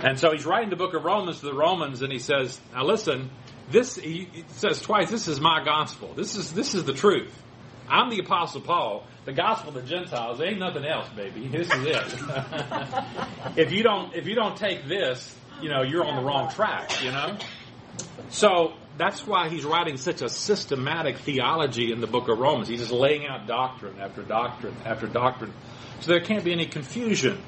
[0.00, 2.84] And so he's writing the book of Romans to the Romans and he says, now
[2.84, 3.30] listen,
[3.70, 5.10] this he says twice.
[5.10, 6.12] This is my gospel.
[6.14, 7.32] This is this is the truth.
[7.88, 9.06] I'm the apostle Paul.
[9.24, 11.48] The gospel of the Gentiles ain't nothing else, baby.
[11.48, 12.14] This is it.
[13.56, 17.02] if you don't if you don't take this, you know you're on the wrong track.
[17.02, 17.38] You know.
[18.30, 22.68] So that's why he's writing such a systematic theology in the book of Romans.
[22.68, 25.52] He's just laying out doctrine after doctrine after doctrine,
[26.00, 27.42] so there can't be any confusion.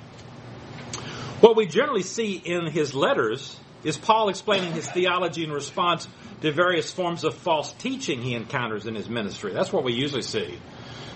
[1.40, 6.06] What we generally see in his letters is Paul explaining his theology in response
[6.42, 9.52] to various forms of false teaching he encounters in his ministry.
[9.52, 10.58] That's what we usually see.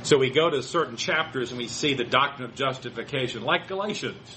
[0.02, 4.36] So we go to certain chapters and we see the doctrine of justification, like Galatians.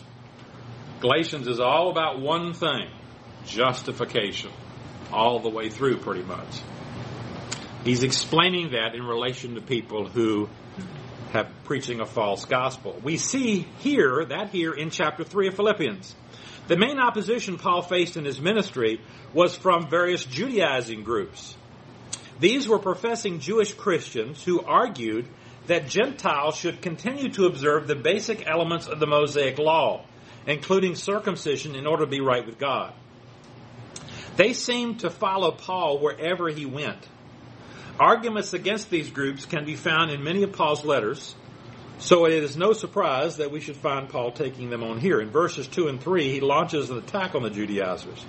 [1.01, 2.89] Galatians is all about one thing
[3.45, 4.51] justification,
[5.11, 6.61] all the way through, pretty much.
[7.83, 10.49] He's explaining that in relation to people who
[11.31, 12.99] have preaching a false gospel.
[13.03, 16.15] We see here, that here in chapter 3 of Philippians.
[16.67, 18.99] The main opposition Paul faced in his ministry
[19.34, 21.56] was from various Judaizing groups.
[22.39, 25.27] These were professing Jewish Christians who argued
[25.67, 30.06] that Gentiles should continue to observe the basic elements of the Mosaic law,
[30.45, 32.93] including circumcision, in order to be right with God.
[34.36, 37.08] They seemed to follow Paul wherever he went.
[37.99, 41.34] Arguments against these groups can be found in many of Paul's letters,
[41.99, 45.19] so it is no surprise that we should find Paul taking them on here.
[45.19, 48.23] In verses 2 and 3, he launches an attack on the Judaizers.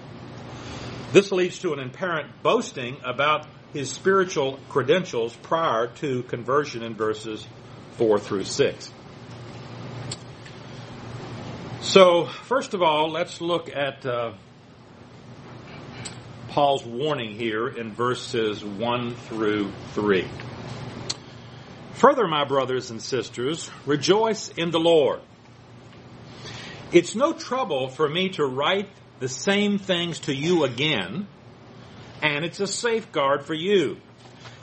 [1.13, 7.47] This leads to an apparent boasting about his spiritual credentials prior to conversion in verses
[7.97, 8.93] 4 through 6.
[11.81, 14.33] So, first of all, let's look at uh,
[16.49, 20.27] Paul's warning here in verses 1 through 3.
[21.99, 25.21] Further, my brothers and sisters, rejoice in the Lord.
[26.93, 31.27] It's no trouble for me to write the same things to you again,
[32.23, 33.97] and it's a safeguard for you.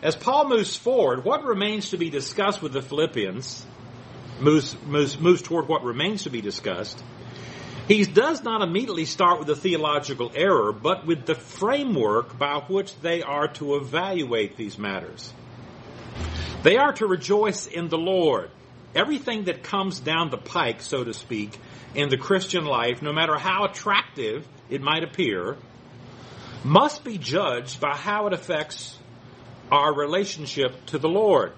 [0.01, 3.65] As Paul moves forward, what remains to be discussed with the Philippians
[4.39, 7.03] moves, moves, moves toward what remains to be discussed.
[7.89, 12.97] He does not immediately start with the theological error, but with the framework by which
[13.01, 15.33] they are to evaluate these matters.
[16.65, 18.49] They are to rejoice in the Lord.
[18.95, 21.60] Everything that comes down the pike, so to speak,
[21.93, 25.58] in the Christian life, no matter how attractive it might appear,
[26.63, 28.97] must be judged by how it affects
[29.71, 31.54] our relationship to the Lord.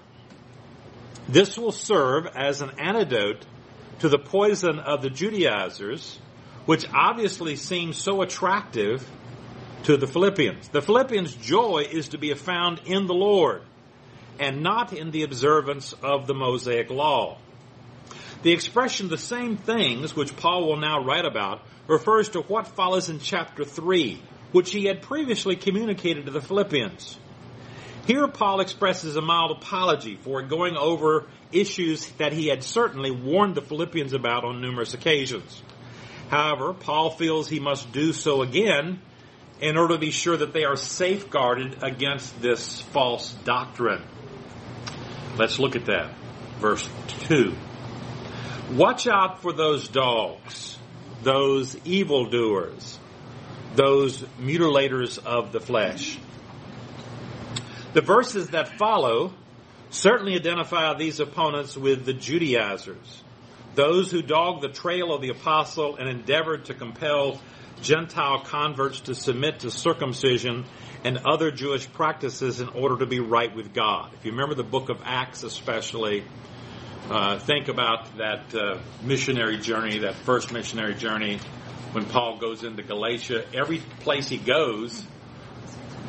[1.26, 3.46] This will serve as an antidote
[4.00, 6.18] to the poison of the Judaizers,
[6.66, 9.08] which obviously seems so attractive
[9.84, 10.68] to the Philippians.
[10.68, 13.62] The Philippians' joy is to be found in the Lord
[14.38, 17.38] and not in the observance of the Mosaic law.
[18.42, 23.08] The expression the same things, which Paul will now write about, refers to what follows
[23.08, 24.22] in chapter 3,
[24.52, 27.18] which he had previously communicated to the Philippians.
[28.06, 33.54] Here, Paul expresses a mild apology for going over issues that he had certainly warned
[33.54, 35.62] the Philippians about on numerous occasions.
[36.30, 39.00] However, Paul feels he must do so again
[39.60, 44.02] in order to be sure that they are safeguarded against this false doctrine.
[45.38, 46.10] Let's look at that.
[46.58, 46.88] Verse
[47.28, 47.54] 2.
[48.72, 50.76] Watch out for those dogs,
[51.22, 52.98] those evildoers,
[53.76, 56.18] those mutilators of the flesh.
[57.92, 59.32] The verses that follow
[59.90, 63.22] certainly identify these opponents with the Judaizers,
[63.76, 67.40] those who dogged the trail of the apostle and endeavored to compel
[67.80, 70.64] Gentile converts to submit to circumcision
[71.04, 74.12] and other Jewish practices in order to be right with God.
[74.14, 76.24] If you remember the book of Acts, especially,
[77.10, 81.38] uh, think about that uh, missionary journey, that first missionary journey
[81.92, 83.44] when Paul goes into Galatia.
[83.54, 85.06] Every place he goes,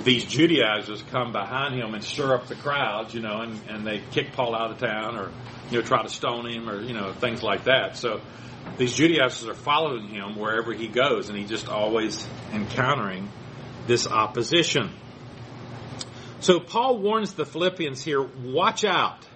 [0.03, 4.01] these Judaizers come behind him and stir up the crowds, you know, and, and they
[4.11, 5.31] kick Paul out of town or,
[5.69, 7.95] you know, try to stone him or, you know, things like that.
[7.95, 8.21] So
[8.77, 13.29] these Judaizers are following him wherever he goes and he's just always encountering
[13.89, 14.91] this opposition.
[16.39, 19.27] So Paul warns the Philippians here, watch out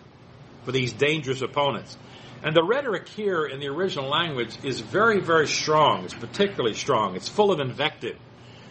[0.63, 1.97] for these dangerous opponents.
[2.43, 6.05] And the rhetoric here in the original language is very, very strong.
[6.05, 7.15] It's particularly strong.
[7.15, 8.17] It's full of invective.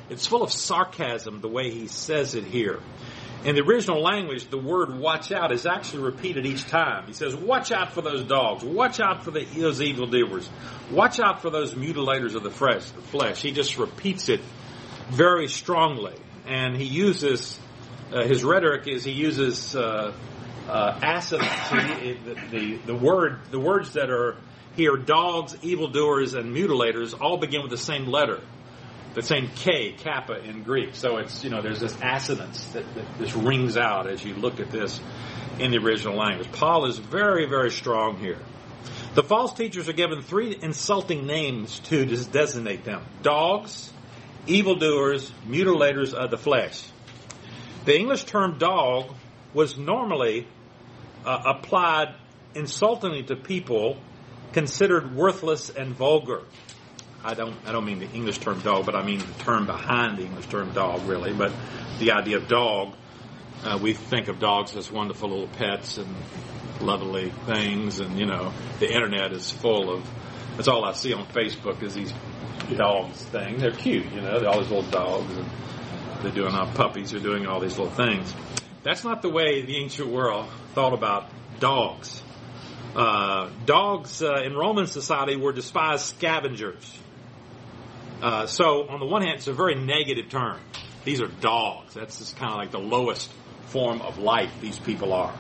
[0.09, 2.81] It's full of sarcasm the way he says it here.
[3.45, 7.07] In the original language, the word watch out is actually repeated each time.
[7.09, 8.63] He says, watch out for those dogs.
[8.63, 10.49] Watch out for the, those evildoers.
[10.93, 13.43] Watch out for those mutilators of the flesh.
[13.43, 14.41] He just repeats it
[15.13, 16.17] very strongly.
[16.47, 17.59] And he uses,
[18.13, 20.13] uh, his rhetoric is he uses, uh,
[20.69, 24.37] uh, the, the, the word, the words that are
[24.75, 28.41] here, dogs, evildoers, and mutilators all begin with the same letter
[29.15, 30.95] the same K, kappa in Greek.
[30.95, 34.61] So it's, you know, there's this assonance that, that this rings out as you look
[34.61, 35.01] at this
[35.59, 36.51] in the original language.
[36.53, 38.39] Paul is very, very strong here.
[39.15, 43.05] The false teachers are given three insulting names to designate them.
[43.23, 43.93] Dogs,
[44.47, 46.85] evildoers, mutilators of the flesh.
[47.85, 49.15] The English term dog
[49.55, 50.47] was normally
[51.25, 52.15] uh, applied
[52.55, 53.99] insultingly to people
[54.53, 56.43] considered worthless and vulgar.
[57.25, 60.19] I don't I don't mean the English term dog, but I mean the term behind
[60.19, 61.33] the English term dog, really.
[61.33, 61.53] But
[61.99, 62.95] the idea of dog,
[63.65, 66.15] uh, we think of dogs as wonderful little pets and
[66.81, 70.09] lovely things, and you know the internet is full of.
[70.57, 72.13] That's all I see on Facebook is these
[72.77, 73.59] dogs thing.
[73.59, 75.47] They're cute, you know, all these little dogs, and
[76.23, 77.11] they're doing all puppies.
[77.11, 78.35] They're doing all these little things.
[78.83, 82.23] That's not the way the ancient world thought about dogs.
[82.97, 86.99] Uh, dogs uh, in Roman society were despised scavengers
[88.23, 90.61] Uh, so, on the one hand, it's a very negative term.
[91.05, 91.95] These are dogs.
[91.95, 93.31] That's just kind of like the lowest
[93.67, 95.35] form of life these people are.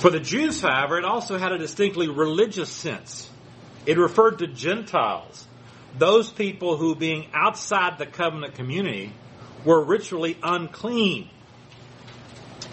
[0.00, 3.30] For the Jews, however, it also had a distinctly religious sense.
[3.86, 5.46] It referred to Gentiles,
[5.98, 9.12] those people who, being outside the covenant community,
[9.64, 11.30] were ritually unclean.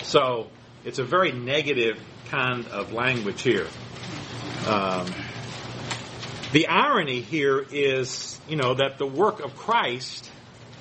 [0.03, 0.49] So,
[0.83, 1.97] it's a very negative
[2.29, 3.67] kind of language here.
[4.67, 5.07] Um,
[6.51, 10.29] the irony here is, you know, that the work of Christ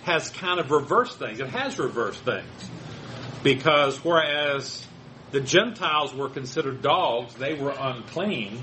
[0.02, 1.40] has kind of reversed things.
[1.40, 2.70] It has reversed things.
[3.42, 4.86] Because whereas
[5.30, 8.62] the Gentiles were considered dogs, they were unclean,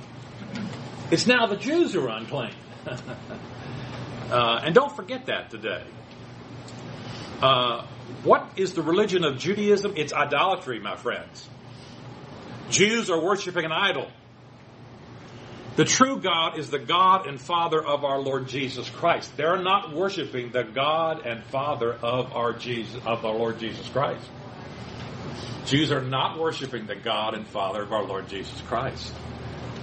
[1.12, 2.54] it's now the Jews who are unclean.
[4.30, 5.84] uh, and don't forget that today.
[7.42, 7.86] Uh,
[8.24, 9.94] what is the religion of Judaism?
[9.96, 11.48] It's idolatry, my friends.
[12.70, 14.10] Jews are worshiping an idol.
[15.76, 19.36] The true God is the God and Father of our Lord Jesus Christ.
[19.38, 24.26] They're not worshiping the God and Father of our Jesus of our Lord Jesus Christ.
[25.66, 29.14] Jews are not worshiping the God and Father of our Lord Jesus Christ.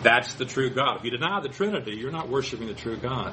[0.02, 0.98] That's the true God.
[0.98, 3.32] If you deny the Trinity, you're not worshiping the true God.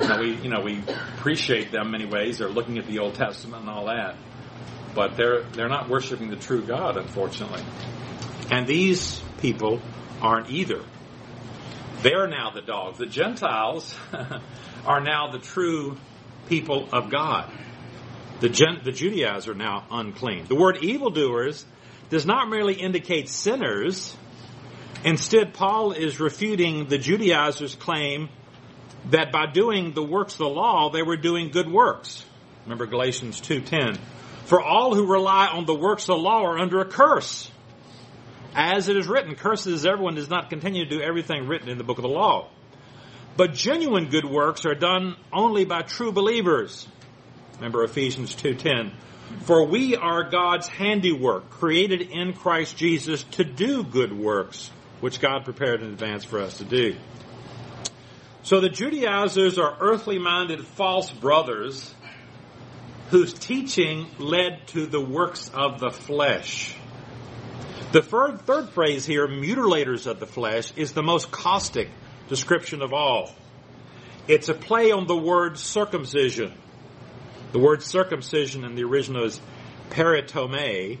[0.00, 0.82] Now we, you know, we
[1.16, 2.38] appreciate them in many ways.
[2.38, 4.16] They're looking at the Old Testament and all that,
[4.94, 7.62] but they're they're not worshiping the true God, unfortunately.
[8.50, 9.80] And these people
[10.20, 10.82] aren't either.
[12.02, 12.98] They're now the dogs.
[12.98, 13.96] The Gentiles
[14.86, 15.96] are now the true
[16.48, 17.50] people of God.
[18.40, 20.44] The, Gen- the Judaizers are now unclean.
[20.46, 21.64] The word evildoers
[22.10, 24.14] does not merely indicate sinners.
[25.04, 28.28] Instead, Paul is refuting the Judaizers' claim
[29.10, 32.24] that by doing the works of the law, they were doing good works.
[32.64, 33.98] Remember Galatians 2.10.
[34.46, 37.50] For all who rely on the works of the law are under a curse.
[38.54, 41.84] As it is written, curses everyone does not continue to do everything written in the
[41.84, 42.48] book of the law.
[43.36, 46.88] But genuine good works are done only by true believers.
[47.56, 48.92] Remember Ephesians 2:10.
[49.42, 55.44] For we are God's handiwork, created in Christ Jesus to do good works, which God
[55.44, 56.94] prepared in advance for us to do.
[58.46, 61.92] So the Judaizers are earthly minded false brothers
[63.10, 66.76] whose teaching led to the works of the flesh.
[67.90, 71.88] The third, third phrase here, mutilators of the flesh, is the most caustic
[72.28, 73.34] description of all.
[74.28, 76.52] It's a play on the word circumcision.
[77.50, 79.40] The word circumcision in the original is
[79.90, 81.00] peritome,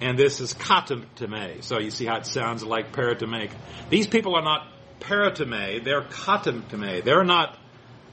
[0.00, 1.62] and this is katatome.
[1.62, 3.50] So you see how it sounds like peritome.
[3.90, 4.66] These people are not
[5.00, 7.04] peritome, they're katatome.
[7.04, 7.58] They're not,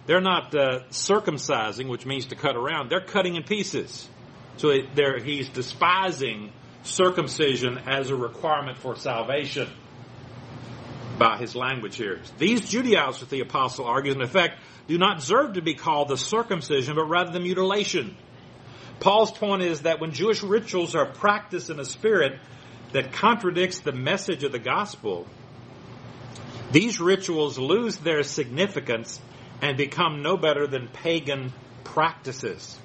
[0.05, 2.89] they're not uh, circumcising, which means to cut around.
[2.89, 4.07] They're cutting in pieces.
[4.57, 6.51] So he's despising
[6.83, 9.69] circumcision as a requirement for salvation
[11.19, 12.21] by his language here.
[12.37, 16.95] These Judaizers, the apostle argues, in effect, do not deserve to be called the circumcision,
[16.95, 18.15] but rather the mutilation.
[18.99, 22.39] Paul's point is that when Jewish rituals are practiced in a spirit
[22.93, 25.27] that contradicts the message of the gospel,
[26.71, 29.19] these rituals lose their significance
[29.61, 31.53] and become no better than pagan
[31.83, 32.77] practices.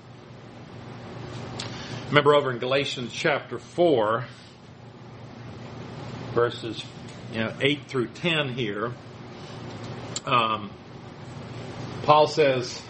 [2.09, 4.25] Remember over in Galatians chapter 4,
[6.35, 6.85] verses
[7.33, 8.92] you know, 8 through 10 here,
[10.27, 10.71] um,
[12.03, 12.81] Paul says,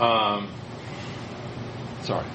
[0.00, 0.48] um,
[2.02, 2.26] sorry.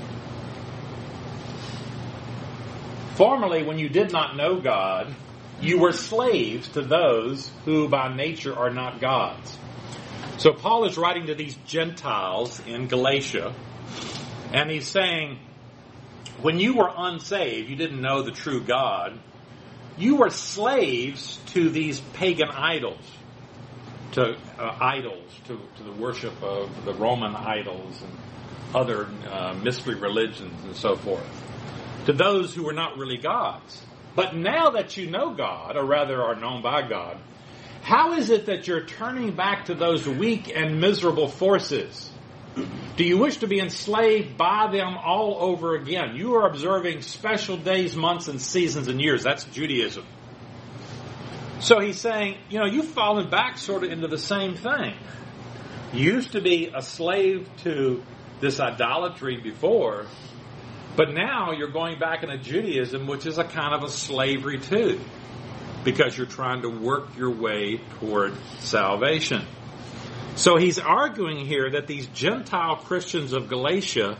[3.15, 5.13] Formerly, when you did not know God,
[5.61, 9.57] you were slaves to those who by nature are not gods.
[10.37, 13.53] So Paul is writing to these Gentiles in Galatia
[14.53, 15.39] and he's saying,
[16.41, 19.19] when you were unsaved, you didn't know the true God,
[19.97, 23.01] you were slaves to these pagan idols,
[24.13, 28.11] to uh, idols, to, to the worship of the Roman idols and
[28.75, 31.25] other uh, mystery religions and so forth,
[32.05, 33.83] to those who were not really gods.
[34.17, 37.19] But now that you know God, or rather are known by God,
[37.83, 42.09] how is it that you're turning back to those weak and miserable forces?
[42.95, 46.15] Do you wish to be enslaved by them all over again?
[46.15, 49.21] You are observing special days, months, and seasons and years.
[49.21, 50.03] That's Judaism.
[51.59, 54.95] So he's saying, you know, you've fallen back sort of into the same thing.
[55.93, 58.03] You used to be a slave to
[58.41, 60.07] this idolatry before,
[60.97, 64.99] but now you're going back into Judaism, which is a kind of a slavery too,
[65.83, 69.45] because you're trying to work your way toward salvation.
[70.35, 74.17] So he's arguing here that these Gentile Christians of Galatia,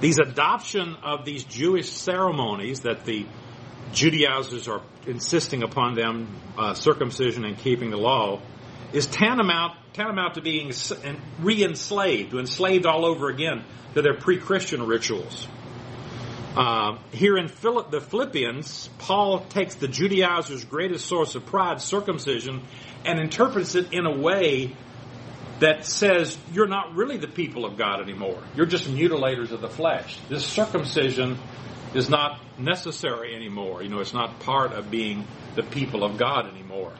[0.00, 3.24] these adoption of these Jewish ceremonies that the
[3.92, 6.28] Judaizers are insisting upon them,
[6.58, 8.40] uh, circumcision and keeping the law,
[8.92, 10.72] is tantamount tantamount to being
[11.40, 13.64] re-enslaved, to enslaved all over again
[13.94, 15.46] to their pre-Christian rituals.
[16.56, 22.62] Uh, here in Philipp, the Philippians, Paul takes the Judaizers' greatest source of pride, circumcision,
[23.04, 24.74] and interprets it in a way
[25.60, 28.42] that says you're not really the people of God anymore.
[28.54, 30.18] You're just mutilators of the flesh.
[30.30, 31.38] This circumcision
[31.94, 33.82] is not necessary anymore.
[33.82, 35.26] You know, it's not part of being
[35.56, 36.92] the people of God anymore.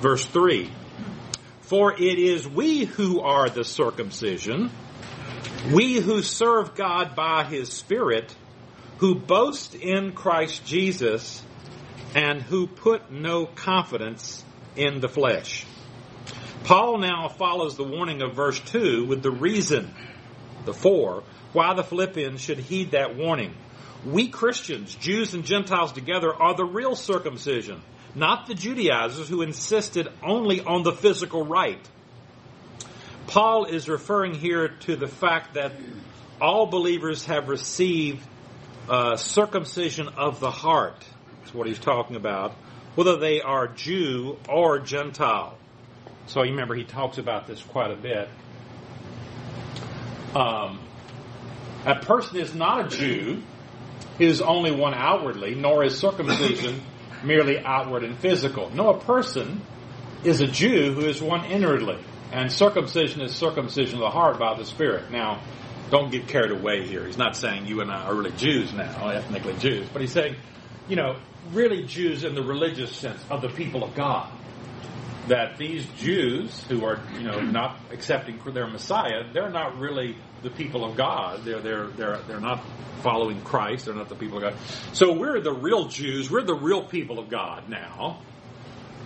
[0.00, 0.70] Verse 3
[1.60, 4.70] For it is we who are the circumcision
[5.68, 8.34] we who serve God by His Spirit,
[8.98, 11.42] who boast in Christ Jesus,
[12.14, 14.44] and who put no confidence
[14.74, 15.66] in the flesh.
[16.64, 19.94] Paul now follows the warning of verse 2 with the reason,
[20.64, 23.54] the four, why the Philippians should heed that warning.
[24.04, 27.82] We Christians, Jews and Gentiles together, are the real circumcision,
[28.14, 31.86] not the Judaizers who insisted only on the physical rite.
[33.30, 35.70] Paul is referring here to the fact that
[36.40, 38.26] all believers have received
[38.88, 40.96] uh, circumcision of the heart.
[41.38, 42.54] That's what he's talking about,
[42.96, 45.56] whether they are Jew or Gentile.
[46.26, 48.28] So you remember he talks about this quite a bit.
[50.34, 50.80] Um,
[51.86, 53.44] a person is not a Jew,
[54.18, 56.82] is only one outwardly, nor is circumcision
[57.22, 58.70] merely outward and physical.
[58.74, 59.62] No, a person
[60.24, 61.98] is a Jew who is one inwardly.
[62.32, 65.10] And circumcision is circumcision of the heart by the Spirit.
[65.10, 65.42] Now,
[65.90, 67.04] don't get carried away here.
[67.04, 70.36] He's not saying you and I are really Jews now, ethnically Jews, but he's saying,
[70.88, 71.16] you know,
[71.52, 74.32] really Jews in the religious sense of the people of God.
[75.28, 80.50] That these Jews who are, you know, not accepting their Messiah, they're not really the
[80.50, 81.44] people of God.
[81.44, 82.64] They're they're they're they're not
[83.02, 83.84] following Christ.
[83.84, 84.54] They're not the people of God.
[84.92, 86.30] So we're the real Jews.
[86.30, 88.22] We're the real people of God now.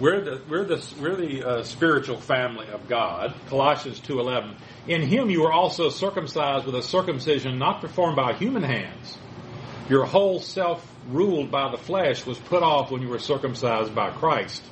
[0.00, 3.32] We're the we're the we're the uh, spiritual family of God.
[3.48, 4.56] Colossians two eleven.
[4.88, 9.16] In Him you were also circumcised with a circumcision not performed by human hands.
[9.88, 14.10] Your whole self ruled by the flesh was put off when you were circumcised by
[14.10, 14.64] Christ.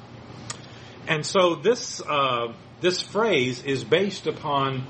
[1.07, 4.87] And so this uh, this phrase is based upon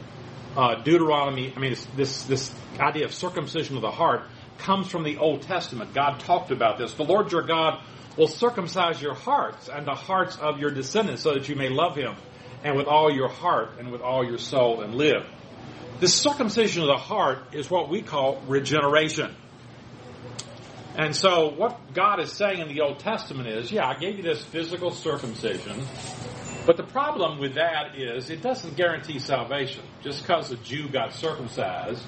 [0.57, 1.53] uh, Deuteronomy.
[1.55, 4.23] I mean, this this idea of circumcision of the heart
[4.59, 5.93] comes from the Old Testament.
[5.93, 6.95] God talked about this.
[6.95, 7.83] The Lord your God
[8.17, 11.97] will circumcise your hearts and the hearts of your descendants so that you may love
[11.97, 12.15] him
[12.65, 15.27] and with all your heart and with all your soul and live.
[16.01, 19.35] This circumcision of the heart is what we call regeneration.
[20.97, 24.23] And so what God is saying in the Old Testament is, yeah, I gave you
[24.23, 25.81] this physical circumcision,
[26.67, 29.83] but the problem with that is it doesn't guarantee salvation.
[30.03, 32.03] Just because a Jew got circumcised,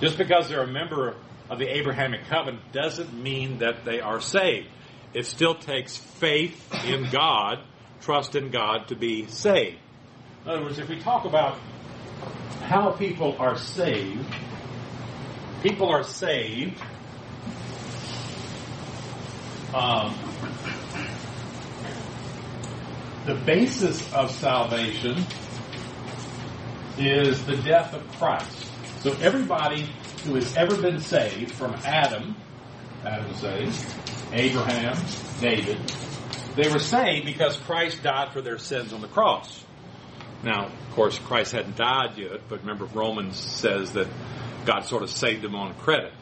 [0.00, 1.14] just because they're a member
[1.48, 4.68] of the Abrahamic covenant doesn't mean that they are saved
[5.14, 7.60] it still takes faith in God,
[8.02, 9.78] trust in God to be saved.
[10.44, 11.58] In other words, if we talk about
[12.62, 14.26] how people are saved,
[15.62, 16.82] people are saved
[19.74, 20.14] um,
[23.26, 25.18] the basis of salvation
[26.96, 28.70] is the death of Christ.
[29.00, 29.88] So everybody
[30.24, 32.36] who has ever been saved from Adam,
[33.04, 33.74] Adam saved,
[34.34, 34.96] Abraham,
[35.40, 35.78] David,
[36.56, 39.64] they were saved because Christ died for their sins on the cross.
[40.42, 44.08] Now, of course, Christ hadn't died yet, but remember Romans says that
[44.66, 46.12] God sort of saved them on credit.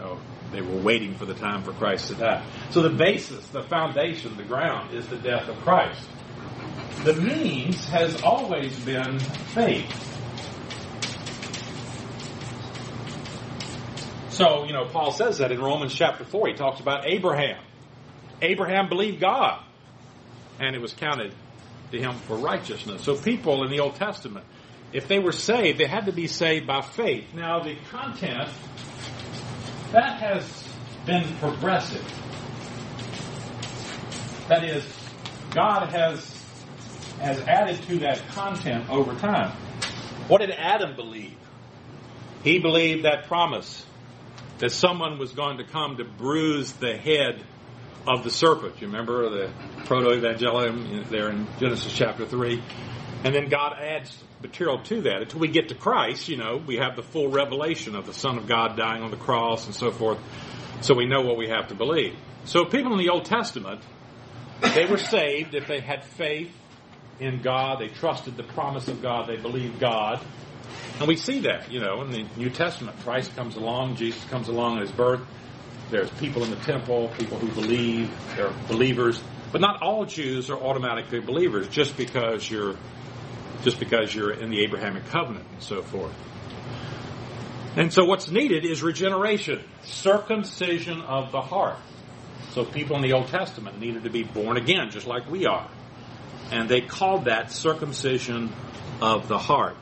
[0.00, 2.44] Oh, they were waiting for the time for Christ to die.
[2.70, 6.08] So the basis, the foundation, the ground is the death of Christ.
[7.04, 10.11] The means has always been faith.
[14.32, 16.48] So, you know, Paul says that in Romans chapter 4.
[16.48, 17.62] He talks about Abraham.
[18.40, 19.62] Abraham believed God,
[20.58, 21.34] and it was counted
[21.90, 23.04] to him for righteousness.
[23.04, 24.46] So, people in the Old Testament,
[24.94, 27.34] if they were saved, they had to be saved by faith.
[27.34, 28.48] Now, the content,
[29.92, 30.66] that has
[31.04, 32.02] been progressive.
[34.48, 34.82] That is,
[35.50, 36.42] God has,
[37.20, 39.50] has added to that content over time.
[40.28, 41.36] What did Adam believe?
[42.42, 43.84] He believed that promise
[44.58, 47.44] that someone was going to come to bruise the head
[48.06, 48.80] of the serpent.
[48.80, 49.52] You remember the
[49.84, 52.62] proto-evangelium there in Genesis chapter 3?
[53.24, 55.22] And then God adds material to that.
[55.22, 58.38] Until we get to Christ, you know, we have the full revelation of the Son
[58.38, 60.18] of God dying on the cross and so forth.
[60.80, 62.16] So we know what we have to believe.
[62.44, 63.82] So people in the Old Testament,
[64.74, 66.50] they were saved if they had faith
[67.20, 70.20] in God, they trusted the promise of God, they believed God,
[70.98, 72.98] and we see that, you know, in the New Testament.
[73.00, 75.20] Christ comes along, Jesus comes along at his birth.
[75.90, 79.22] There's people in the temple, people who believe, there are believers.
[79.52, 82.76] But not all Jews are automatically believers just because you're
[83.62, 86.12] just because you're in the Abrahamic covenant and so forth.
[87.76, 91.78] And so what's needed is regeneration, circumcision of the heart.
[92.50, 95.68] So people in the Old Testament needed to be born again, just like we are.
[96.50, 98.52] And they called that circumcision
[99.00, 99.76] of the heart.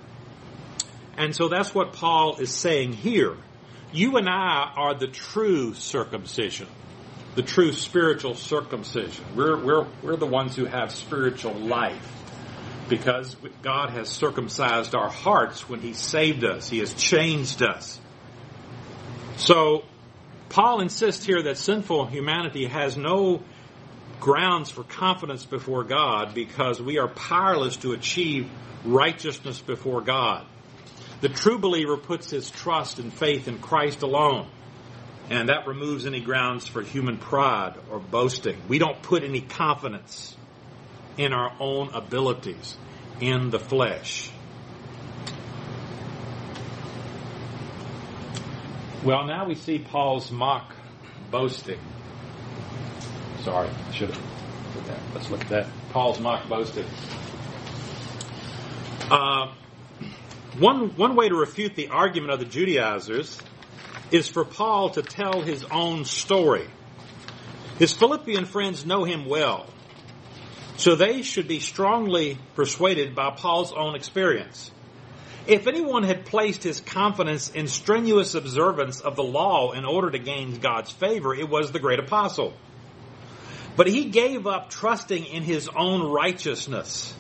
[1.20, 3.36] And so that's what Paul is saying here.
[3.92, 6.66] You and I are the true circumcision,
[7.34, 9.22] the true spiritual circumcision.
[9.36, 12.10] We're, we're, we're the ones who have spiritual life
[12.88, 16.70] because God has circumcised our hearts when He saved us.
[16.70, 18.00] He has changed us.
[19.36, 19.84] So,
[20.48, 23.42] Paul insists here that sinful humanity has no
[24.20, 28.48] grounds for confidence before God because we are powerless to achieve
[28.86, 30.46] righteousness before God.
[31.20, 34.48] The true believer puts his trust and faith in Christ alone.
[35.28, 38.56] And that removes any grounds for human pride or boasting.
[38.68, 40.36] We don't put any confidence
[41.16, 42.76] in our own abilities
[43.20, 44.30] in the flesh.
[49.04, 50.74] Well, now we see Paul's mock
[51.30, 51.78] boasting.
[53.42, 54.22] Sorry, I should have
[54.74, 54.98] put that.
[55.14, 55.66] Let's look at that.
[55.92, 56.86] Paul's mock boasting.
[59.10, 59.52] Uh,
[60.58, 63.38] one, one way to refute the argument of the Judaizers
[64.10, 66.66] is for Paul to tell his own story.
[67.78, 69.66] His Philippian friends know him well,
[70.76, 74.70] so they should be strongly persuaded by Paul's own experience.
[75.46, 80.18] If anyone had placed his confidence in strenuous observance of the law in order to
[80.18, 82.52] gain God's favor, it was the great apostle.
[83.76, 87.14] But he gave up trusting in his own righteousness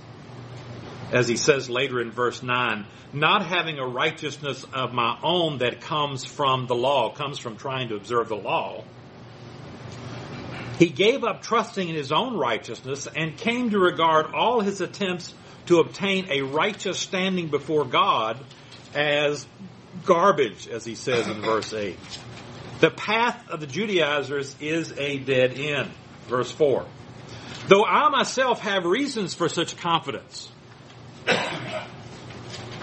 [1.12, 5.80] as he says later in verse 9, not having a righteousness of my own that
[5.80, 8.84] comes from the law, comes from trying to observe the law.
[10.78, 15.34] He gave up trusting in his own righteousness and came to regard all his attempts
[15.66, 18.40] to obtain a righteous standing before God
[18.94, 19.46] as
[20.04, 21.98] garbage, as he says in verse 8.
[22.80, 25.90] The path of the Judaizers is a dead end.
[26.28, 26.86] Verse 4.
[27.68, 30.50] Though I myself have reasons for such confidence,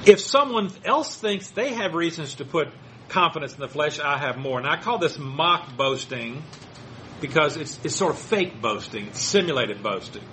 [0.08, 2.70] if someone else thinks they have reasons to put
[3.10, 4.58] confidence in the flesh, I have more.
[4.58, 6.44] And I call this mock boasting
[7.20, 10.24] because it's, it's sort of fake boasting, it's simulated boasting.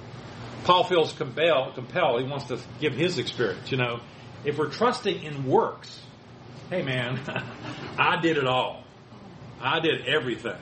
[0.62, 3.70] Paul feels compelled, compelled, he wants to give his experience.
[3.70, 4.00] You know,
[4.44, 6.00] if we're trusting in works,
[6.70, 7.20] hey man,
[7.98, 8.84] I did it all.
[9.60, 10.58] I did everything.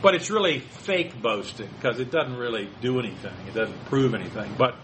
[0.00, 3.34] But it's really fake boasting because it doesn't really do anything.
[3.48, 4.54] It doesn't prove anything.
[4.56, 4.76] But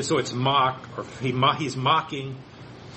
[0.00, 2.36] so it's mock, or he, he's mocking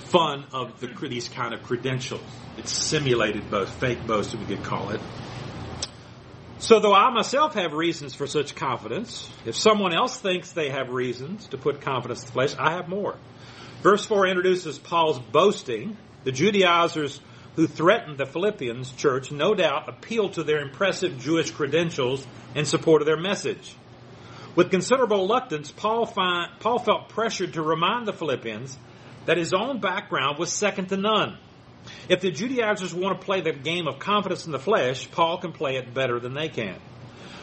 [0.08, 2.22] fun of the, these kind of credentials.
[2.56, 5.00] It's simulated both fake boasting, we could call it.
[6.60, 10.88] So though I myself have reasons for such confidence, if someone else thinks they have
[10.88, 13.16] reasons to put confidence in the flesh, I have more.
[13.82, 15.96] Verse 4 introduces Paul's boasting.
[16.24, 17.20] The Judaizers
[17.54, 23.02] who threatened the Philippians church no doubt appealed to their impressive Jewish credentials in support
[23.02, 23.74] of their message.
[24.56, 28.76] With considerable reluctance, Paul, find, Paul felt pressured to remind the Philippians
[29.28, 31.36] that his own background was second to none.
[32.08, 35.52] If the Judaizers want to play the game of confidence in the flesh, Paul can
[35.52, 36.76] play it better than they can.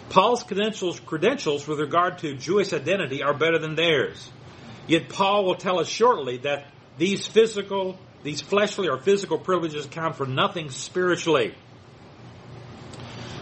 [0.10, 4.32] Paul's credentials, credentials with regard to Jewish identity are better than theirs.
[4.88, 10.16] Yet Paul will tell us shortly that these physical, these fleshly or physical privileges count
[10.16, 11.54] for nothing spiritually.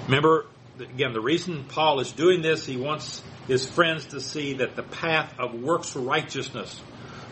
[0.08, 0.48] Remember,
[0.82, 4.84] again, the reason Paul is doing this, he wants his friends to see that the
[4.84, 6.82] path of works righteousness,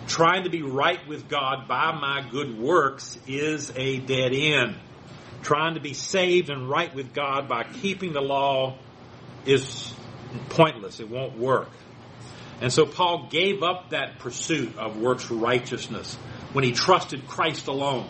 [0.07, 4.75] trying to be right with God by my good works, is a dead end.
[5.41, 8.77] Trying to be saved and right with God by keeping the law
[9.45, 9.93] is
[10.49, 10.99] pointless.
[10.99, 11.69] It won't work.
[12.61, 16.15] And so Paul gave up that pursuit of works righteousness
[16.53, 18.07] when he trusted Christ alone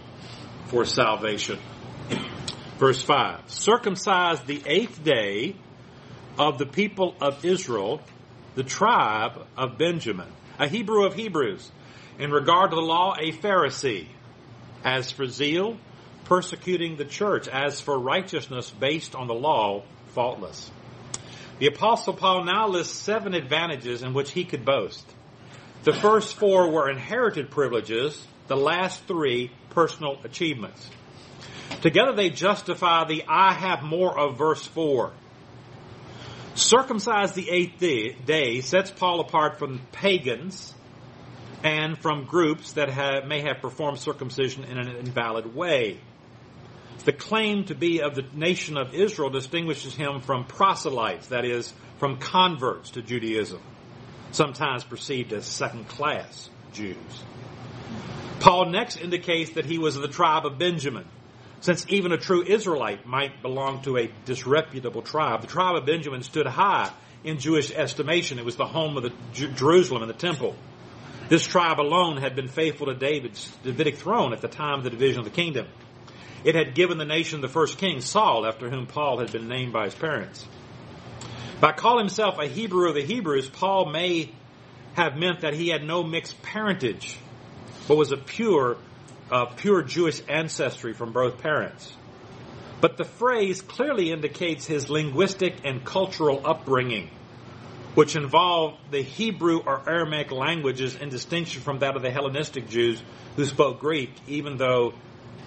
[0.65, 1.57] for salvation.
[2.77, 5.55] Verse 5 Circumcised the eighth day
[6.37, 8.01] of the people of Israel,
[8.55, 10.27] the tribe of Benjamin,
[10.59, 11.71] a Hebrew of Hebrews,
[12.19, 14.07] in regard to the law, a Pharisee,
[14.83, 15.77] as for zeal,
[16.25, 20.71] persecuting the church, as for righteousness based on the law, faultless.
[21.59, 25.05] The apostle Paul now lists seven advantages in which he could boast.
[25.83, 30.89] The first four were inherited privileges, the last three personal achievements.
[31.81, 35.13] Together they justify the I have more of verse 4
[36.53, 40.73] Circumcised the eighth day sets Paul apart from pagans
[41.63, 45.99] and from groups that have, may have performed circumcision in an invalid way.
[47.05, 51.73] The claim to be of the nation of Israel distinguishes him from proselytes, that is,
[51.97, 53.59] from converts to Judaism,
[54.31, 56.97] sometimes perceived as second class Jews.
[58.39, 61.05] Paul next indicates that he was of the tribe of Benjamin.
[61.59, 66.23] Since even a true Israelite might belong to a disreputable tribe, the tribe of Benjamin
[66.23, 66.91] stood high
[67.23, 68.39] in Jewish estimation.
[68.39, 70.55] It was the home of the Jerusalem and the temple.
[71.31, 74.89] This tribe alone had been faithful to David's Davidic throne at the time of the
[74.89, 75.65] division of the kingdom.
[76.43, 79.71] It had given the nation the first king, Saul, after whom Paul had been named
[79.71, 80.45] by his parents.
[81.61, 84.29] By calling himself a Hebrew of the Hebrews, Paul may
[84.95, 87.15] have meant that he had no mixed parentage,
[87.87, 88.75] but was a pure,
[89.31, 91.93] uh, pure Jewish ancestry from both parents.
[92.81, 97.09] But the phrase clearly indicates his linguistic and cultural upbringing,
[97.95, 103.01] which involved the Hebrew or Aramaic languages in distinction from that of the Hellenistic Jews
[103.35, 104.93] who spoke Greek, even though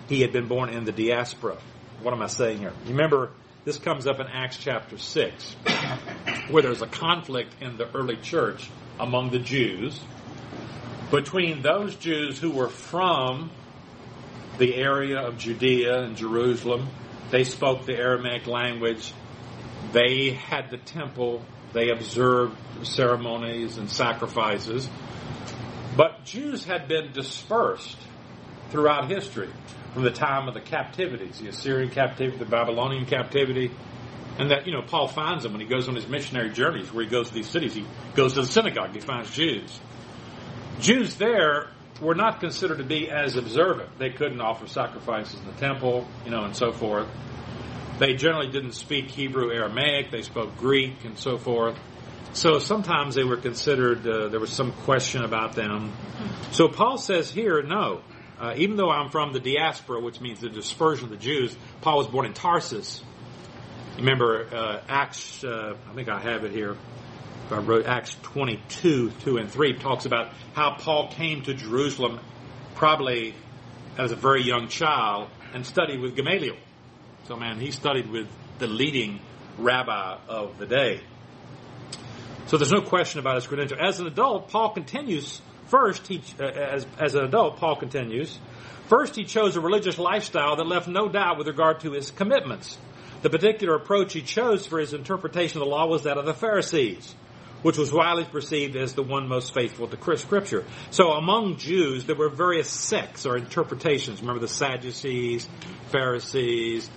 [0.09, 1.57] he had been born in the diaspora.
[2.03, 2.73] What am I saying here?
[2.87, 3.31] Remember,
[3.65, 5.53] this comes up in Acts chapter 6,
[6.51, 8.71] where there's a conflict in the early church
[9.01, 10.01] among the Jews
[11.11, 13.51] between those Jews who were from
[14.59, 16.89] the area of Judea and Jerusalem
[17.35, 19.13] they spoke the Aramaic language.
[19.93, 21.43] They had the temple.
[21.75, 22.57] They observed
[22.87, 24.89] ceremonies and sacrifices.
[25.97, 27.99] But Jews had been dispersed
[28.70, 29.51] throughout history
[29.93, 33.70] from the time of the captivities, the Assyrian captivity, the Babylonian captivity.
[34.39, 37.05] And that, you know, Paul finds them when he goes on his missionary journeys where
[37.05, 37.75] he goes to these cities.
[37.75, 39.79] He goes to the synagogue, he finds Jews.
[40.81, 41.68] Jews there
[42.01, 43.99] were not considered to be as observant.
[43.99, 47.09] They couldn't offer sacrifices in the temple, you know, and so forth.
[47.99, 50.11] They generally didn't speak Hebrew, Aramaic.
[50.11, 51.79] They spoke Greek and so forth.
[52.33, 55.93] So sometimes they were considered, uh, there was some question about them.
[56.51, 58.01] So Paul says here, no.
[58.41, 61.99] Uh, even though I'm from the diaspora, which means the dispersion of the Jews, Paul
[61.99, 63.01] was born in Tarsus.
[63.97, 66.77] Remember, uh, Acts, uh, I think I have it here.
[67.53, 72.19] I wrote Acts 22, 2 and 3 talks about how Paul came to Jerusalem
[72.75, 73.35] probably
[73.97, 76.57] as a very young child and studied with Gamaliel.
[77.27, 79.20] So man, he studied with the leading
[79.59, 81.01] rabbi of the day.
[82.47, 83.79] So there's no question about his credential.
[83.81, 88.39] As an adult, Paul continues first, he, uh, as, as an adult, Paul continues,
[88.89, 92.79] first he chose a religious lifestyle that left no doubt with regard to his commitments.
[93.22, 96.35] The particular approach he chose for his interpretation of the law was that of the
[96.35, 97.14] Pharisees
[97.62, 100.66] which was widely perceived as the one most faithful to Scripture.
[100.91, 104.20] So among Jews, there were various sects or interpretations.
[104.20, 105.49] Remember the Sadducees,
[105.91, 106.91] Pharisees.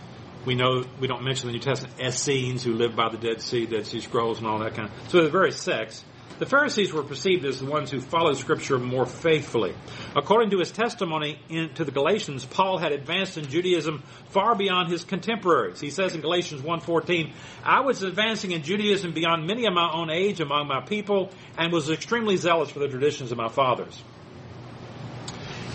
[0.46, 3.66] We know we don't mention the New Testament Essenes who lived by the Dead Sea,
[3.66, 5.10] Dead Sea Scrolls, and all that kind of.
[5.10, 6.04] So are various sects.
[6.40, 9.74] The Pharisees were perceived as the ones who followed Scripture more faithfully.
[10.16, 14.92] According to his testimony in, to the Galatians, Paul had advanced in Judaism far beyond
[14.92, 15.80] his contemporaries.
[15.80, 17.34] He says in Galatians 1.14,
[17.64, 21.74] I was advancing in Judaism beyond many of my own age among my people and
[21.74, 24.00] was extremely zealous for the traditions of my fathers.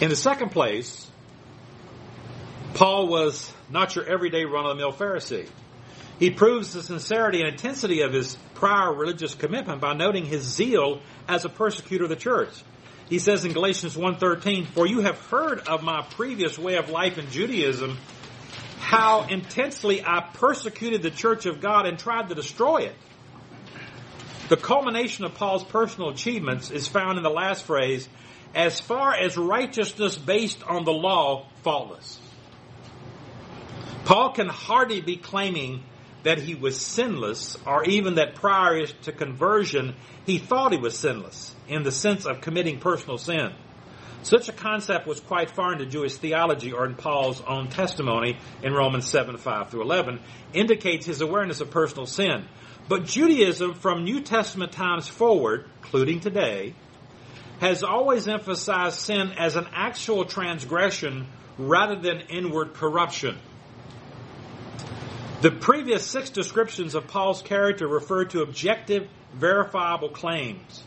[0.00, 1.10] In the second place,
[2.74, 5.48] Paul was not your everyday run-of-the-mill Pharisee.
[6.18, 11.00] He proves the sincerity and intensity of his prior religious commitment by noting his zeal
[11.26, 12.52] as a persecutor of the church.
[13.08, 17.18] He says in Galatians 1:13, "For you have heard of my previous way of life
[17.18, 17.98] in Judaism,
[18.78, 22.96] how intensely I persecuted the church of God and tried to destroy it."
[24.48, 28.08] The culmination of Paul's personal achievements is found in the last phrase,
[28.54, 32.18] as far as righteousness based on the law, faultless.
[34.04, 35.84] Paul can hardly be claiming
[36.24, 39.94] that he was sinless, or even that prior to conversion,
[40.24, 43.52] he thought he was sinless in the sense of committing personal sin.
[44.22, 48.72] Such a concept was quite foreign to Jewish theology or in Paul's own testimony in
[48.72, 50.20] Romans 7, 5 through 11,
[50.52, 52.46] indicates his awareness of personal sin.
[52.88, 56.74] But Judaism from New Testament times forward, including today,
[57.60, 61.26] has always emphasized sin as an actual transgression
[61.58, 63.38] rather than inward corruption.
[65.42, 70.84] The previous six descriptions of Paul's character refer to objective, verifiable claims.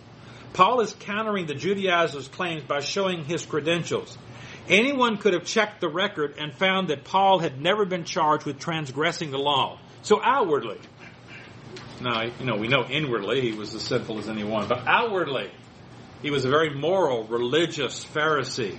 [0.53, 4.18] Paul is countering the Judaizers' claims by showing his credentials.
[4.70, 8.58] Anyone could have checked the record and found that Paul had never been charged with
[8.58, 9.78] transgressing the law.
[10.03, 10.80] So outwardly,
[11.99, 15.51] now, you know, we know inwardly he was as sinful as anyone, but outwardly,
[16.22, 18.78] he was a very moral, religious Pharisee.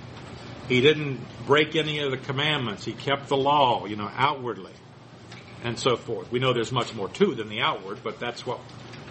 [0.70, 2.86] He didn't break any of the commandments.
[2.86, 4.72] He kept the law, you know, outwardly
[5.66, 6.30] and so forth.
[6.30, 8.60] We know there's much more to than the outward, but that's what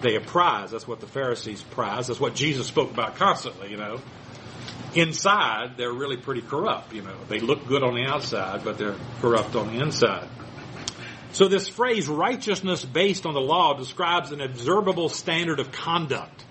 [0.01, 0.71] they prize.
[0.71, 2.07] That's what the Pharisees prize.
[2.07, 3.99] That's what Jesus spoke about constantly, you know.
[4.93, 7.17] Inside, they're really pretty corrupt, you know.
[7.27, 10.29] They look good on the outside, but they're corrupt on the inside.
[11.33, 16.45] So this phrase, righteousness based on the law, describes an observable standard of conduct.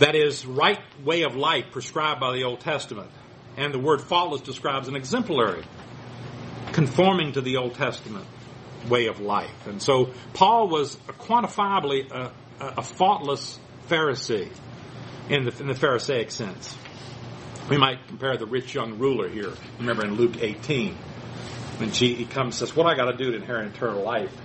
[0.00, 3.12] That is, right way of life prescribed by the Old Testament.
[3.56, 5.62] And the word faultless describes an exemplary,
[6.76, 8.26] conforming to the Old Testament
[8.90, 9.66] way of life.
[9.66, 13.58] And so Paul was quantifiably a, a faultless
[13.88, 14.52] Pharisee
[15.30, 16.76] in the, in the Pharisaic sense.
[17.70, 19.54] We might compare the rich young ruler here.
[19.78, 20.94] Remember in Luke 18,
[21.78, 24.36] when he comes and says, What I got to do to inherit eternal life?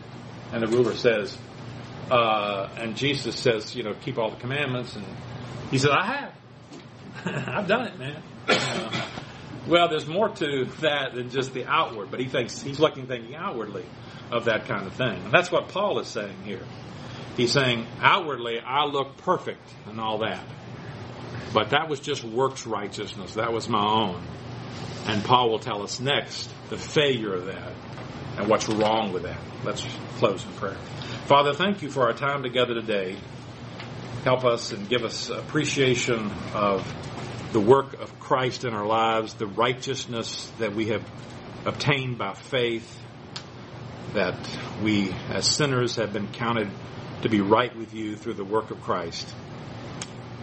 [0.54, 1.38] And the ruler says,
[2.10, 4.96] uh, and Jesus says, You know, keep all the commandments.
[4.96, 5.06] And
[5.70, 6.34] he said, I have.
[7.50, 8.24] I've done it, man.
[8.48, 9.01] Uh,
[9.68, 13.36] well, there's more to that than just the outward, but he thinks he's looking thinking
[13.36, 13.86] outwardly
[14.32, 15.24] of that kind of thing.
[15.24, 16.66] And that's what Paul is saying here.
[17.38, 20.43] He's saying, outwardly, I look perfect and all that.
[21.53, 23.36] But that was just works righteousness.
[23.36, 24.22] That was my own.
[25.05, 27.74] And Paul will tell us next the failure of that
[28.38, 29.39] and what's wrong with that.
[29.64, 29.86] Let's
[30.18, 30.78] close in prayer.
[31.26, 33.18] Father, thank you for our time together today.
[34.24, 36.86] Help us and give us appreciation of
[37.52, 41.04] the work of Christ in our lives, the righteousness that we have
[41.66, 42.99] obtained by faith,
[44.14, 44.36] that
[44.84, 46.70] we as sinners have been counted
[47.22, 49.28] to be right with you through the work of Christ.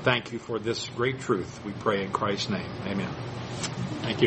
[0.02, 1.60] Thank you for this great truth.
[1.64, 2.70] We pray in Christ's name.
[2.86, 3.10] Amen.
[4.02, 4.26] Thank you.